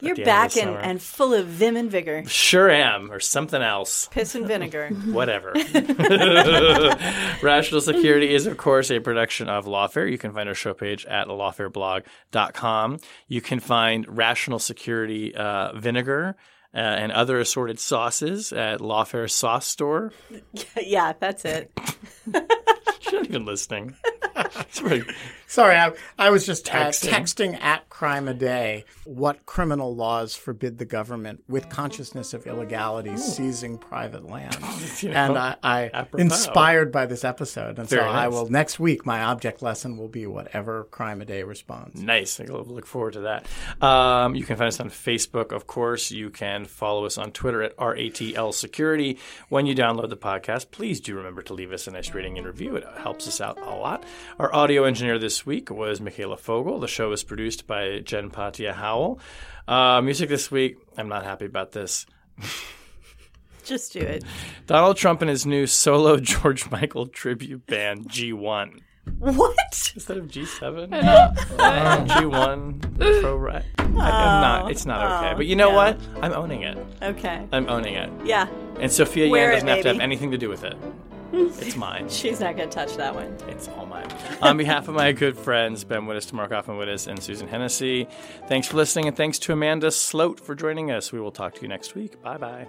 [0.00, 2.24] You're the end of back and, and full of vim and vigor.
[2.26, 4.08] Sure am, or something else.
[4.12, 4.88] Piss and vinegar.
[5.06, 5.52] Whatever.
[7.42, 10.10] Rational Security is, of course, a production of Lawfare.
[10.10, 12.98] You can find our show page at lawfareblog.com.
[13.26, 16.36] You can find Rational Security uh, vinegar
[16.74, 20.12] uh, and other assorted sauces at Lawfare Sauce Store.
[20.80, 21.70] yeah, that's it.
[23.00, 23.96] She's not even listening.
[24.76, 25.10] Pretty-
[25.46, 27.08] Sorry, I, I was just uh, Texting.
[27.08, 33.16] texting at crime a day, what criminal laws forbid the government, with consciousness of illegality,
[33.16, 34.56] seizing private land.
[35.00, 38.78] You know, and I, I inspired by this episode, and Very so I will next
[38.78, 39.06] week.
[39.06, 42.00] My object lesson will be whatever crime a day responds.
[42.00, 42.38] Nice.
[42.40, 43.46] I look forward to that.
[43.82, 46.10] Um, you can find us on Facebook, of course.
[46.10, 49.18] You can follow us on Twitter at RATL Security.
[49.48, 52.46] When you download the podcast, please do remember to leave us a nice rating and
[52.46, 52.76] review.
[52.76, 54.04] It helps us out a lot.
[54.38, 56.80] Our audio engineer this week was Michaela Fogel.
[56.80, 59.20] The show is produced by Jen Patja Howell.
[59.66, 62.06] Uh, music this week, I'm not happy about this.
[63.64, 64.24] Just do it.
[64.66, 68.80] Donald Trump and his new solo George Michael tribute band, G1.
[69.18, 69.92] What?
[69.94, 70.92] Instead of G7?
[70.92, 73.64] Uh, G1 Pro Right.
[73.78, 74.70] I'm not.
[74.70, 75.34] It's not okay.
[75.34, 75.76] But you know no.
[75.76, 76.00] what?
[76.22, 76.78] I'm owning it.
[77.02, 77.46] Okay.
[77.52, 78.10] I'm owning it.
[78.24, 78.48] Yeah.
[78.80, 80.04] And Sophia Wear Yan doesn't have to have baby.
[80.04, 80.76] anything to do with it.
[81.30, 82.08] It's mine.
[82.08, 83.36] She's not going to touch that one.
[83.48, 84.08] It's all mine.
[84.40, 88.08] On behalf of my good friends Ben Wittes, Tamara Cofman Wittes, and Susan Hennessey,
[88.48, 91.12] thanks for listening, and thanks to Amanda Sloat for joining us.
[91.12, 92.22] We will talk to you next week.
[92.22, 92.68] Bye bye.